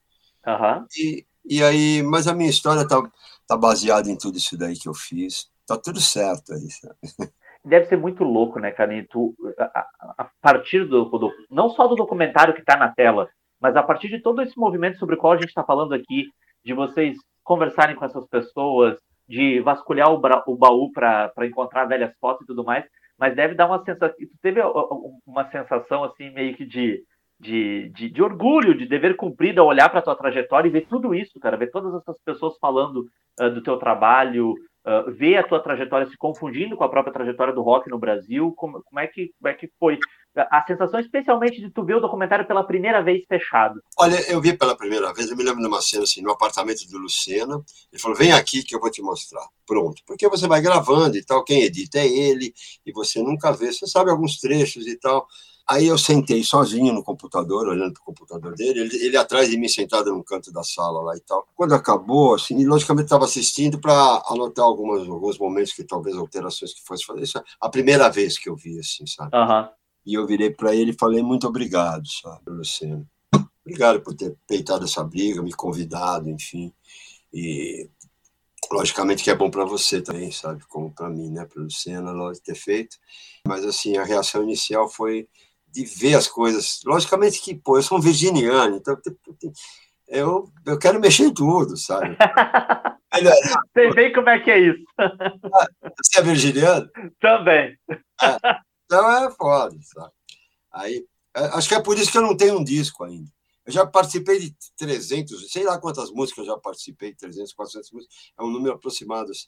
Uhum. 0.46 0.86
E, 0.98 1.26
e 1.46 1.64
aí, 1.64 2.04
mas 2.04 2.28
a 2.28 2.34
minha 2.34 2.50
história 2.50 2.82
está 2.82 3.02
tá 3.48 3.56
baseada 3.56 4.12
em 4.12 4.18
tudo 4.18 4.38
isso 4.38 4.58
daí 4.58 4.78
que 4.78 4.90
eu 4.90 4.94
fiz. 4.94 5.50
Tá 5.66 5.78
tudo 5.78 6.02
certo 6.02 6.54
aí, 6.54 6.70
sabe? 6.70 7.32
Deve 7.64 7.86
ser 7.86 7.96
muito 7.96 8.26
louco, 8.26 8.60
né, 8.60 8.72
Canito? 8.72 9.34
A, 9.58 9.88
a, 10.18 10.30
partir 10.42 10.84
do, 10.86 11.06
do, 11.06 11.32
Não 11.50 11.70
só 11.70 11.88
do 11.88 11.96
documentário 11.96 12.54
que 12.54 12.60
está 12.60 12.76
na 12.76 12.90
tela, 12.90 13.30
mas 13.62 13.76
a 13.76 13.84
partir 13.84 14.08
de 14.08 14.20
todo 14.20 14.42
esse 14.42 14.58
movimento 14.58 14.98
sobre 14.98 15.16
o 15.16 15.18
qual 15.18 15.34
a 15.34 15.38
gente 15.38 15.50
está 15.50 15.64
falando 15.64 15.94
aqui, 15.94 16.28
de 16.66 16.74
vocês 16.74 17.18
conversarem 17.44 17.96
com 17.96 18.06
essas 18.06 18.28
pessoas, 18.28 18.98
de 19.28 19.62
vasculhar 19.62 20.12
o, 20.12 20.22
o 20.48 20.58
baú 20.58 20.92
para 20.92 21.32
encontrar 21.44 21.86
velhas 21.86 22.14
fotos 22.20 22.44
e 22.44 22.48
tudo 22.48 22.64
mais, 22.64 22.86
mas 23.18 23.36
deve 23.36 23.54
dar 23.54 23.68
uma 23.68 23.84
sensação. 23.84 24.16
Teve 24.42 24.62
uma 25.26 25.50
sensação 25.52 26.04
assim, 26.04 26.32
meio 26.32 26.56
que 26.56 26.66
de, 26.66 27.04
de, 27.40 27.90
de, 27.90 28.10
de 28.10 28.24
orgulho, 28.24 28.76
de 28.76 28.88
dever 28.88 29.16
cumprido, 29.16 29.64
olhar 29.64 29.90
para 29.90 30.00
a 30.00 30.02
tua 30.02 30.16
trajetória 30.16 30.68
e 30.68 30.72
ver 30.72 30.88
tudo 30.88 31.14
isso, 31.14 31.40
cara, 31.40 31.56
ver 31.56 31.72
todas 31.72 31.94
essas 31.94 32.20
pessoas 32.24 32.58
falando 32.60 33.06
uh, 33.40 33.50
do 33.50 33.62
teu 33.62 33.78
trabalho, 33.78 34.56
uh, 34.86 35.12
ver 35.12 35.38
a 35.38 35.44
tua 35.44 35.60
trajetória 35.60 36.08
se 36.08 36.18
confundindo 36.18 36.76
com 36.76 36.84
a 36.84 36.90
própria 36.90 37.14
trajetória 37.14 37.54
do 37.54 37.62
rock 37.62 37.90
no 37.90 38.00
Brasil. 38.00 38.54
Como, 38.56 38.82
como, 38.84 39.00
é, 39.00 39.08
que, 39.08 39.32
como 39.40 39.50
é 39.50 39.54
que 39.54 39.70
foi? 39.80 39.98
A 40.36 40.64
sensação, 40.66 41.00
especialmente, 41.00 41.60
de 41.60 41.70
tu 41.70 41.84
ver 41.84 41.96
o 41.96 42.00
documentário 42.00 42.48
pela 42.48 42.64
primeira 42.64 43.02
vez 43.04 43.26
fechado. 43.28 43.82
Olha, 44.00 44.16
eu 44.32 44.40
vi 44.40 44.58
pela 44.58 44.78
primeira 44.78 45.14
vez, 45.14 45.30
eu 45.30 45.36
me 45.36 45.44
lembro 45.44 45.60
de 45.60 45.68
uma 45.68 45.82
cena 45.82 46.04
assim, 46.04 46.22
no 46.22 46.32
apartamento 46.32 46.88
do 46.90 46.98
Luciano. 46.98 47.66
Ele 47.92 48.02
falou: 48.02 48.18
vem 48.18 48.32
aqui 48.32 48.64
que 48.64 48.74
eu 48.74 48.80
vou 48.80 48.90
te 48.90 49.02
mostrar. 49.02 49.46
Pronto. 49.68 50.02
Porque 50.08 50.30
você 50.30 50.48
vai 50.48 50.62
gravando 50.62 51.18
e 51.18 51.26
tal, 51.26 51.44
quem 51.44 51.64
edita 51.64 52.00
é 52.00 52.08
ele, 52.08 52.54
e 52.86 52.94
você 52.94 53.22
nunca 53.22 53.52
vê. 53.52 53.74
Você 53.74 53.86
sabe 53.86 54.10
alguns 54.10 54.38
trechos 54.38 54.88
e 54.88 54.98
tal. 54.98 55.28
Aí 55.72 55.88
eu 55.88 55.98
sentei 55.98 56.44
sozinho 56.44 56.92
no 56.92 57.02
computador, 57.02 57.70
olhando 57.70 57.94
para 57.94 58.02
o 58.02 58.06
computador 58.08 58.54
dele, 58.56 58.82
ele, 58.82 59.06
ele, 59.06 59.16
atrás 59.16 59.50
de 59.50 59.58
mim, 59.58 59.70
sentado 59.70 60.14
no 60.14 60.22
canto 60.22 60.52
da 60.52 60.66
sala 60.66 61.00
lá 61.00 61.16
e 61.16 61.22
tal. 61.22 61.48
Quando 61.56 61.74
acabou, 61.74 62.36
assim, 62.36 62.66
logicamente 62.66 63.06
estava 63.06 63.24
assistindo 63.24 63.80
para 63.80 64.22
anotar 64.28 64.66
algumas, 64.66 65.08
alguns 65.08 65.40
momentos 65.40 65.72
que 65.72 65.86
talvez 65.86 66.18
alterações 66.18 66.74
que 66.74 66.84
fosse 66.84 67.06
fazer. 67.06 67.22
Isso 67.22 67.38
é 67.38 67.44
a 67.62 67.70
primeira 67.70 68.10
vez 68.10 68.38
que 68.38 68.50
eu 68.50 68.56
vi, 68.58 68.78
assim, 68.80 69.08
sabe? 69.08 69.34
Uhum. 69.34 69.70
E 70.06 70.14
eu 70.16 70.28
virei 70.28 70.50
para 70.50 70.76
ele 70.76 70.92
e 70.92 71.00
falei 71.00 71.24
muito 71.24 71.48
obrigado, 71.48 72.06
sabe, 72.06 72.50
Luciano. 72.50 73.08
Obrigado 73.66 74.02
por 74.02 74.14
ter 74.14 74.36
peitado 74.46 74.84
essa 74.84 75.02
briga, 75.06 75.42
me 75.42 75.54
convidado, 75.54 76.30
enfim. 76.30 76.74
E 77.34 77.90
logicamente 78.70 79.24
que 79.24 79.32
é 79.32 79.36
bom 79.36 79.50
para 79.50 79.64
você 79.64 80.02
também, 80.02 80.34
sabe, 80.34 80.66
como 80.68 80.92
para 80.92 81.10
mim, 81.10 81.30
né, 81.30 81.46
para 81.46 81.64
Luciana, 81.64 82.12
lógico 82.12 82.46
ter 82.46 82.56
feito. 82.56 82.98
Mas 83.48 83.64
assim, 83.64 83.96
a 83.96 84.04
reação 84.04 84.44
inicial 84.44 84.90
foi 84.90 85.30
de 85.72 85.86
ver 85.86 86.16
as 86.16 86.28
coisas. 86.28 86.82
Logicamente 86.86 87.42
que, 87.42 87.56
pô, 87.56 87.78
eu 87.78 87.84
sou 87.84 87.98
um 87.98 88.02
virginiano, 88.02 88.78
então 88.78 88.98
eu, 90.08 90.52
eu 90.66 90.78
quero 90.78 91.00
mexer 91.00 91.24
em 91.24 91.34
tudo, 91.34 91.78
sabe? 91.78 92.18
Sei 93.74 93.94
bem 93.94 94.14
como 94.14 94.30
é 94.30 94.40
que 94.40 94.52
é 94.52 94.60
isso. 94.60 94.84
Você 96.02 96.20
é 96.20 96.22
virginiano? 96.22 96.90
Também. 97.20 97.78
É, 97.90 98.38
então 98.86 99.26
é 99.26 99.32
foda, 99.32 99.76
sabe? 99.82 100.14
Aí, 100.72 101.06
é, 101.36 101.46
acho 101.48 101.68
que 101.68 101.76
é 101.76 101.82
por 101.82 101.98
isso 101.98 102.12
que 102.12 102.18
eu 102.18 102.22
não 102.22 102.36
tenho 102.36 102.58
um 102.58 102.64
disco 102.64 103.04
ainda. 103.04 103.30
Eu 103.66 103.74
já 103.74 103.86
participei 103.86 104.40
de 104.40 104.56
300, 104.78 105.52
sei 105.52 105.64
lá 105.64 105.80
quantas 105.80 106.10
músicas 106.12 106.46
eu 106.46 106.54
já 106.54 106.60
participei, 106.60 107.14
300, 107.14 107.54
400 107.54 107.92
músicas, 107.92 108.16
é 108.38 108.44
um 108.44 108.50
número 108.50 108.76
aproximado. 108.76 109.32
Assim. 109.32 109.48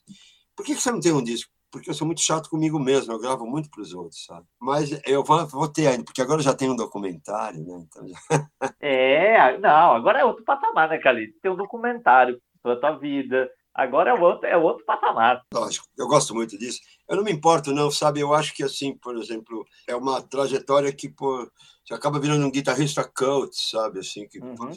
Por 0.56 0.66
que 0.66 0.76
você 0.76 0.92
não 0.92 1.00
tem 1.00 1.12
um 1.12 1.24
disco? 1.24 1.52
Porque 1.74 1.90
eu 1.90 1.94
sou 1.96 2.06
muito 2.06 2.22
chato 2.22 2.52
comigo 2.52 2.80
mesmo, 2.80 3.12
eu 3.12 3.20
gravo 3.20 3.48
muito 3.48 3.68
para 3.72 3.82
os 3.82 3.96
outros, 3.96 4.24
sabe? 4.26 4.46
Mas 4.62 4.92
eu 5.08 5.24
vou, 5.24 5.44
vou, 5.48 5.68
ter 5.68 5.88
ainda, 5.88 6.04
porque 6.04 6.22
agora 6.22 6.40
já 6.40 6.54
tem 6.54 6.70
um 6.70 6.76
documentário, 6.76 7.66
né? 7.66 7.84
Então 7.88 8.08
já... 8.08 8.16
É, 8.80 9.58
não, 9.58 9.96
agora 9.96 10.20
é 10.20 10.24
outro 10.24 10.44
patamar, 10.44 10.88
né, 10.88 11.00
Calito? 11.00 11.34
Tem 11.42 11.52
um 11.52 11.56
documentário 11.56 12.40
sobre 12.62 12.78
a 12.78 12.80
tua 12.80 13.00
vida, 13.00 13.50
agora 13.74 14.12
é 14.12 14.14
outro, 14.14 14.48
é 14.48 14.56
outro 14.56 14.86
patamar. 14.86 15.42
Lógico, 15.52 15.88
eu 15.98 16.08
gosto 16.08 16.36
muito 16.36 16.60
disso. 16.60 16.80
Eu 17.10 17.16
não 17.16 17.24
me 17.24 17.32
importo, 17.32 17.74
não, 17.74 17.90
sabe? 17.90 18.20
Eu 18.20 18.36
acho 18.36 18.54
que, 18.54 18.64
assim, 18.64 18.96
por 18.96 19.18
exemplo, 19.18 19.66
é 19.88 19.96
uma 19.96 20.22
trajetória 20.22 20.94
que, 20.94 21.10
pô, 21.10 21.50
você 21.84 21.96
acaba 21.96 22.20
virando 22.20 22.46
um 22.46 22.52
guitarrista 22.52 23.04
cult, 23.04 23.52
sabe? 23.56 24.00
Assim, 24.00 24.28
que 24.28 24.40
uhum. 24.40 24.72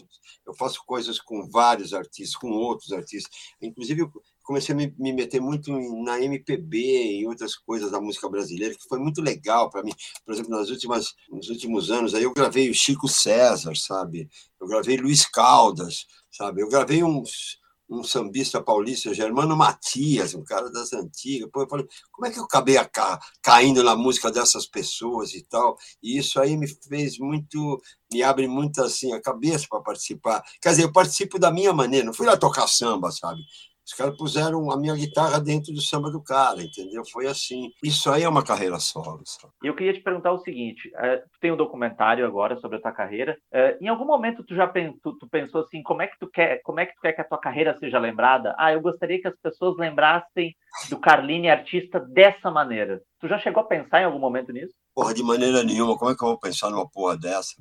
eu 0.47 0.55
faço 0.55 0.83
coisas 0.87 1.21
com 1.21 1.47
vários 1.51 1.93
artistas, 1.93 2.37
com 2.37 2.51
outros 2.51 2.91
artistas. 2.91 3.31
Inclusive, 3.61 4.11
comecei 4.47 4.75
a 4.75 4.79
me, 4.79 4.95
me 4.97 5.13
meter 5.13 5.41
muito 5.41 5.73
na 6.05 6.21
MPB 6.23 7.19
e 7.19 7.27
outras 7.27 7.57
coisas 7.57 7.91
da 7.91 8.01
música 8.01 8.29
brasileira, 8.29 8.75
que 8.75 8.89
foi 8.89 8.99
muito 8.99 9.21
legal 9.21 9.69
para 9.69 9.83
mim. 9.83 9.93
Por 10.25 10.33
exemplo, 10.33 10.53
nas 10.53 10.71
últimas, 10.71 11.15
nos 11.29 11.49
últimos 11.49 11.91
anos, 11.91 12.15
aí 12.15 12.23
eu 12.23 12.33
gravei 12.33 12.71
o 12.71 12.75
Chico 12.75 13.09
César, 13.09 13.75
sabe? 13.77 14.29
Eu 14.61 14.67
gravei 14.69 14.97
Luiz 14.97 15.27
Caldas, 15.27 16.07
sabe? 16.31 16.63
Eu 16.63 16.69
gravei 16.69 17.03
uns 17.03 17.59
um 17.89 18.03
sambista 18.03 18.61
paulista, 18.61 19.15
Germano 19.15 19.57
Matias, 19.57 20.35
um 20.35 20.43
cara 20.43 20.71
das 20.71 20.93
antigas. 20.93 21.49
Pô, 21.53 21.63
eu 21.63 21.69
falei, 21.69 21.87
como 22.11 22.27
é 22.27 22.31
que 22.31 22.39
eu 22.39 22.45
acabei 22.45 22.77
ca... 22.87 23.21
caindo 23.41 23.83
na 23.83 23.95
música 23.95 24.31
dessas 24.31 24.67
pessoas 24.67 25.35
e 25.35 25.43
tal? 25.43 25.77
E 26.03 26.19
isso 26.19 26.41
aí 26.41 26.57
me 26.57 26.67
fez 26.67 27.19
muito, 27.19 27.81
me 28.13 28.23
abre 28.23 28.49
muito 28.49 28.83
assim 28.83 29.13
a 29.13 29.23
cabeça 29.23 29.67
para 29.71 29.81
participar. 29.81 30.43
Quer 30.61 30.71
dizer, 30.71 30.83
eu 30.83 30.93
participo 30.93 31.39
da 31.39 31.53
minha 31.53 31.73
maneira, 31.73 32.05
não 32.05 32.13
fui 32.13 32.27
lá 32.27 32.37
tocar 32.37 32.67
samba, 32.67 33.11
sabe? 33.13 33.41
Os 33.87 33.95
caras 33.95 34.17
puseram 34.17 34.69
a 34.71 34.77
minha 34.77 34.97
guitarra 34.97 35.41
dentro 35.41 35.73
do 35.73 35.81
samba 35.81 36.11
do 36.11 36.21
cara, 36.21 36.61
entendeu? 36.61 37.05
Foi 37.05 37.29
assim. 37.29 37.71
Isso 37.83 38.11
aí 38.11 38.25
é 38.25 38.29
uma 38.29 38.45
carreira 38.45 38.81
solo. 38.81 39.23
E 39.63 39.69
eu 39.69 39.77
queria 39.77 39.93
te 39.93 40.01
perguntar 40.01 40.33
o 40.33 40.39
seguinte: 40.39 40.89
uh, 40.89 41.23
tu 41.33 41.39
tem 41.41 41.53
um 41.53 41.57
documentário 41.57 42.27
agora 42.27 42.57
sobre 42.57 42.79
a 42.79 42.81
tua 42.81 42.91
carreira. 42.91 43.39
Uh, 43.53 43.85
em 43.85 43.87
algum 43.87 44.05
momento 44.05 44.43
tu 44.43 44.57
já 44.57 44.67
tu, 44.67 45.29
pensou 45.31 45.61
assim, 45.61 45.85
como 45.85 46.03
é 46.03 46.09
que 46.09 46.19
tu 46.19 46.29
quer, 46.29 46.61
como 46.65 46.81
é 46.81 46.87
que 46.87 46.95
tu 46.95 47.01
quer 47.01 47.13
que 47.13 47.21
a 47.21 47.25
tua 47.25 47.39
carreira 47.39 47.79
seja 47.79 48.01
lembrada? 48.01 48.57
Ah, 48.59 48.73
eu 48.73 48.81
gostaria 48.81 49.21
que 49.21 49.29
as 49.29 49.37
pessoas 49.37 49.77
lembrassem 49.77 50.55
do 50.91 50.99
Carline 50.99 51.49
artista 51.49 52.01
dessa 52.01 52.51
maneira. 52.51 53.01
Tu 53.21 53.29
já 53.29 53.39
chegou 53.39 53.63
a 53.63 53.67
pensar 53.67 54.01
em 54.01 54.05
algum 54.05 54.19
momento 54.19 54.53
nisso? 54.53 54.75
Porra, 54.97 55.13
de 55.13 55.23
maneira 55.23 55.63
nenhuma. 55.63 55.99
Como 55.99 56.11
é 56.11 56.17
que 56.17 56.25
eu 56.25 56.29
vou 56.29 56.39
pensar 56.39 56.71
numa 56.71 56.89
porra 56.89 57.19
dessa? 57.19 57.53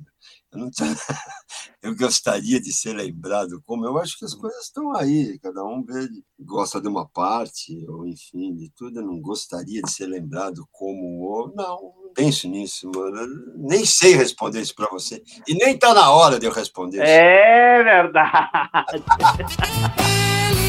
Eu, 0.50 0.58
não 0.58 0.70
eu 1.82 1.94
gostaria 1.94 2.58
de 2.58 2.72
ser 2.72 2.94
lembrado 2.94 3.62
como. 3.66 3.84
Eu 3.84 3.98
acho 3.98 4.18
que 4.18 4.24
as 4.24 4.32
coisas 4.32 4.64
estão 4.64 4.96
aí. 4.96 5.38
Cada 5.40 5.62
um 5.62 5.84
vê, 5.84 6.08
gosta 6.40 6.80
de 6.80 6.88
uma 6.88 7.06
parte, 7.06 7.84
ou 7.90 8.06
enfim, 8.06 8.54
de 8.54 8.70
tudo. 8.74 9.00
Eu 9.00 9.06
não 9.06 9.20
gostaria 9.20 9.82
de 9.82 9.90
ser 9.90 10.06
lembrado 10.06 10.66
como. 10.72 11.24
Ou... 11.24 11.54
Não, 11.54 11.92
não 12.04 12.12
penso 12.14 12.48
nisso, 12.48 12.90
mano. 12.94 13.18
Eu 13.18 13.28
nem 13.68 13.84
sei 13.84 14.14
responder 14.14 14.62
isso 14.62 14.74
para 14.74 14.88
você. 14.88 15.22
E 15.46 15.52
nem 15.52 15.74
está 15.74 15.92
na 15.92 16.10
hora 16.10 16.38
de 16.38 16.46
eu 16.46 16.52
responder 16.52 17.02
isso. 17.02 17.12
É 17.12 17.84
verdade. 17.84 19.04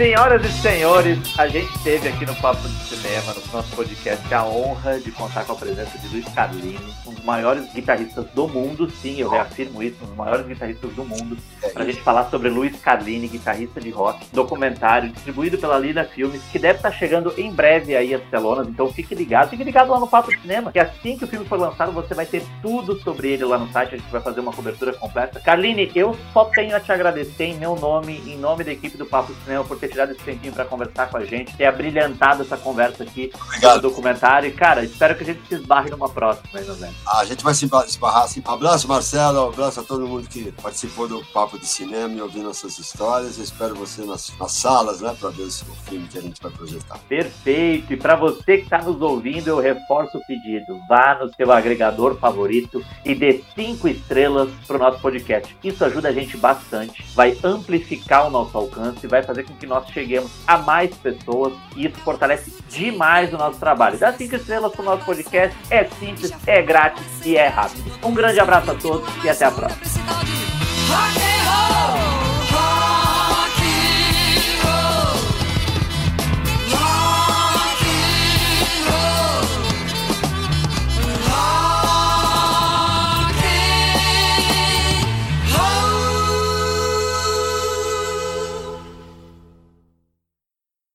Senhoras 0.00 0.42
e 0.46 0.62
senhores, 0.62 1.18
a 1.38 1.46
gente 1.46 1.78
teve 1.80 2.08
aqui 2.08 2.24
no 2.24 2.34
Papo 2.36 2.66
de 2.66 2.74
Cinema, 3.10 3.34
no 3.34 3.52
nosso 3.52 3.74
podcast, 3.74 4.32
a 4.32 4.44
honra 4.44 5.00
de 5.00 5.10
contar 5.10 5.44
com 5.44 5.50
a 5.50 5.56
presença 5.56 5.98
de 5.98 6.06
Luiz 6.10 6.28
Carlini, 6.32 6.78
um 7.04 7.12
dos 7.12 7.24
maiores 7.24 7.72
guitarristas 7.72 8.24
do 8.26 8.46
mundo, 8.46 8.88
sim, 8.88 9.18
eu 9.18 9.28
reafirmo 9.28 9.82
isso, 9.82 9.96
um 10.04 10.06
dos 10.06 10.16
maiores 10.16 10.46
guitarristas 10.46 10.92
do 10.92 11.04
mundo, 11.04 11.36
para 11.74 11.82
a 11.82 11.86
gente 11.86 12.00
falar 12.02 12.30
sobre 12.30 12.48
Luiz 12.48 12.80
Carlini, 12.80 13.26
guitarrista 13.26 13.80
de 13.80 13.90
rock, 13.90 14.24
documentário 14.32 15.10
distribuído 15.10 15.58
pela 15.58 15.76
Lida 15.76 16.04
Filmes, 16.04 16.40
que 16.52 16.58
deve 16.60 16.76
estar 16.76 16.92
chegando 16.92 17.34
em 17.36 17.50
breve 17.50 17.96
aí 17.96 18.14
às 18.14 18.22
telonas, 18.30 18.68
então 18.68 18.92
fique 18.92 19.12
ligado, 19.12 19.50
fique 19.50 19.64
ligado 19.64 19.90
lá 19.90 19.98
no 19.98 20.06
Papo 20.06 20.30
de 20.30 20.40
Cinema, 20.40 20.70
que 20.70 20.78
assim 20.78 21.18
que 21.18 21.24
o 21.24 21.28
filme 21.28 21.44
for 21.46 21.58
lançado, 21.58 21.90
você 21.90 22.14
vai 22.14 22.26
ter 22.26 22.44
tudo 22.62 22.96
sobre 23.00 23.32
ele 23.32 23.44
lá 23.44 23.58
no 23.58 23.72
site, 23.72 23.96
a 23.96 23.98
gente 23.98 24.10
vai 24.12 24.20
fazer 24.20 24.38
uma 24.38 24.52
cobertura 24.52 24.92
completa. 24.92 25.40
Carline, 25.40 25.90
eu 25.96 26.16
só 26.32 26.44
tenho 26.44 26.76
a 26.76 26.80
te 26.80 26.92
agradecer 26.92 27.46
em 27.46 27.58
meu 27.58 27.74
nome, 27.74 28.22
em 28.24 28.38
nome 28.38 28.62
da 28.62 28.70
equipe 28.70 28.96
do 28.96 29.04
Papo 29.04 29.34
de 29.34 29.40
Cinema, 29.40 29.64
por 29.64 29.80
ter 29.80 29.88
tirado 29.88 30.12
esse 30.12 30.22
tempinho 30.22 30.52
para 30.52 30.64
conversar 30.64 31.10
com 31.10 31.16
a 31.16 31.24
gente, 31.24 31.56
ter 31.56 31.64
abrilhantado 31.64 32.42
essa 32.42 32.56
conversa 32.56 32.99
aqui 33.02 33.30
no 33.62 33.80
documentário. 33.80 34.48
E, 34.48 34.52
cara, 34.52 34.84
espero 34.84 35.14
que 35.16 35.22
a 35.22 35.26
gente 35.26 35.40
se 35.48 35.54
esbarre 35.54 35.90
numa 35.90 36.08
próxima, 36.08 36.48
mais 36.52 36.68
ou 36.68 36.76
menos. 36.76 36.96
a 37.06 37.24
gente 37.24 37.42
vai 37.42 37.54
se 37.54 37.64
esbarrar 37.64 38.24
assim. 38.24 38.42
Abraço, 38.44 38.88
Marcelo, 38.88 39.48
abraço 39.48 39.80
a 39.80 39.82
todo 39.82 40.06
mundo 40.06 40.28
que 40.28 40.52
participou 40.52 41.08
do 41.08 41.24
Papo 41.26 41.58
de 41.58 41.66
Cinema 41.66 42.14
e 42.14 42.20
ouvindo 42.20 42.50
essas 42.50 42.78
histórias. 42.78 43.38
Eu 43.38 43.44
espero 43.44 43.74
você 43.74 44.02
nas, 44.04 44.32
nas 44.38 44.52
salas, 44.52 45.00
né, 45.00 45.14
para 45.18 45.30
ver 45.30 45.42
o 45.42 45.50
filme 45.50 46.08
que 46.08 46.18
a 46.18 46.22
gente 46.22 46.40
vai 46.42 46.50
projetar. 46.50 46.98
Perfeito. 47.08 47.92
E 47.92 47.96
para 47.96 48.16
você 48.16 48.58
que 48.58 48.64
está 48.64 48.78
nos 48.78 49.00
ouvindo, 49.00 49.48
eu 49.48 49.60
reforço 49.60 50.18
o 50.18 50.26
pedido. 50.26 50.78
Vá 50.88 51.18
no 51.20 51.32
seu 51.34 51.50
agregador 51.52 52.16
favorito 52.16 52.84
e 53.04 53.14
dê 53.14 53.42
cinco 53.54 53.88
estrelas 53.88 54.48
para 54.66 54.76
o 54.76 54.78
nosso 54.78 54.98
podcast. 55.00 55.56
Isso 55.62 55.84
ajuda 55.84 56.08
a 56.08 56.12
gente 56.12 56.36
bastante, 56.36 57.04
vai 57.14 57.36
amplificar 57.42 58.26
o 58.26 58.30
nosso 58.30 58.56
alcance, 58.56 59.06
vai 59.06 59.22
fazer 59.22 59.44
com 59.44 59.54
que 59.54 59.66
nós 59.66 59.88
cheguemos 59.88 60.30
a 60.46 60.58
mais 60.58 60.94
pessoas 60.96 61.52
e 61.76 61.86
isso 61.86 61.98
fortalece 62.00 62.50
demais 62.90 63.32
o 63.32 63.38
nosso 63.38 63.58
trabalho. 63.58 63.98
Dá 63.98 64.12
cinco 64.12 64.36
estrelas 64.36 64.72
pro 64.72 64.82
nosso 64.82 65.04
podcast, 65.04 65.56
é 65.70 65.84
simples, 65.84 66.32
é 66.46 66.62
grátis 66.62 67.04
e 67.24 67.36
é 67.36 67.48
rápido. 67.48 67.90
Um 68.04 68.14
grande 68.14 68.40
abraço 68.40 68.70
a 68.70 68.74
todos 68.74 69.08
e 69.24 69.28
até 69.28 69.44
a 69.44 69.50
próxima. 69.50 69.80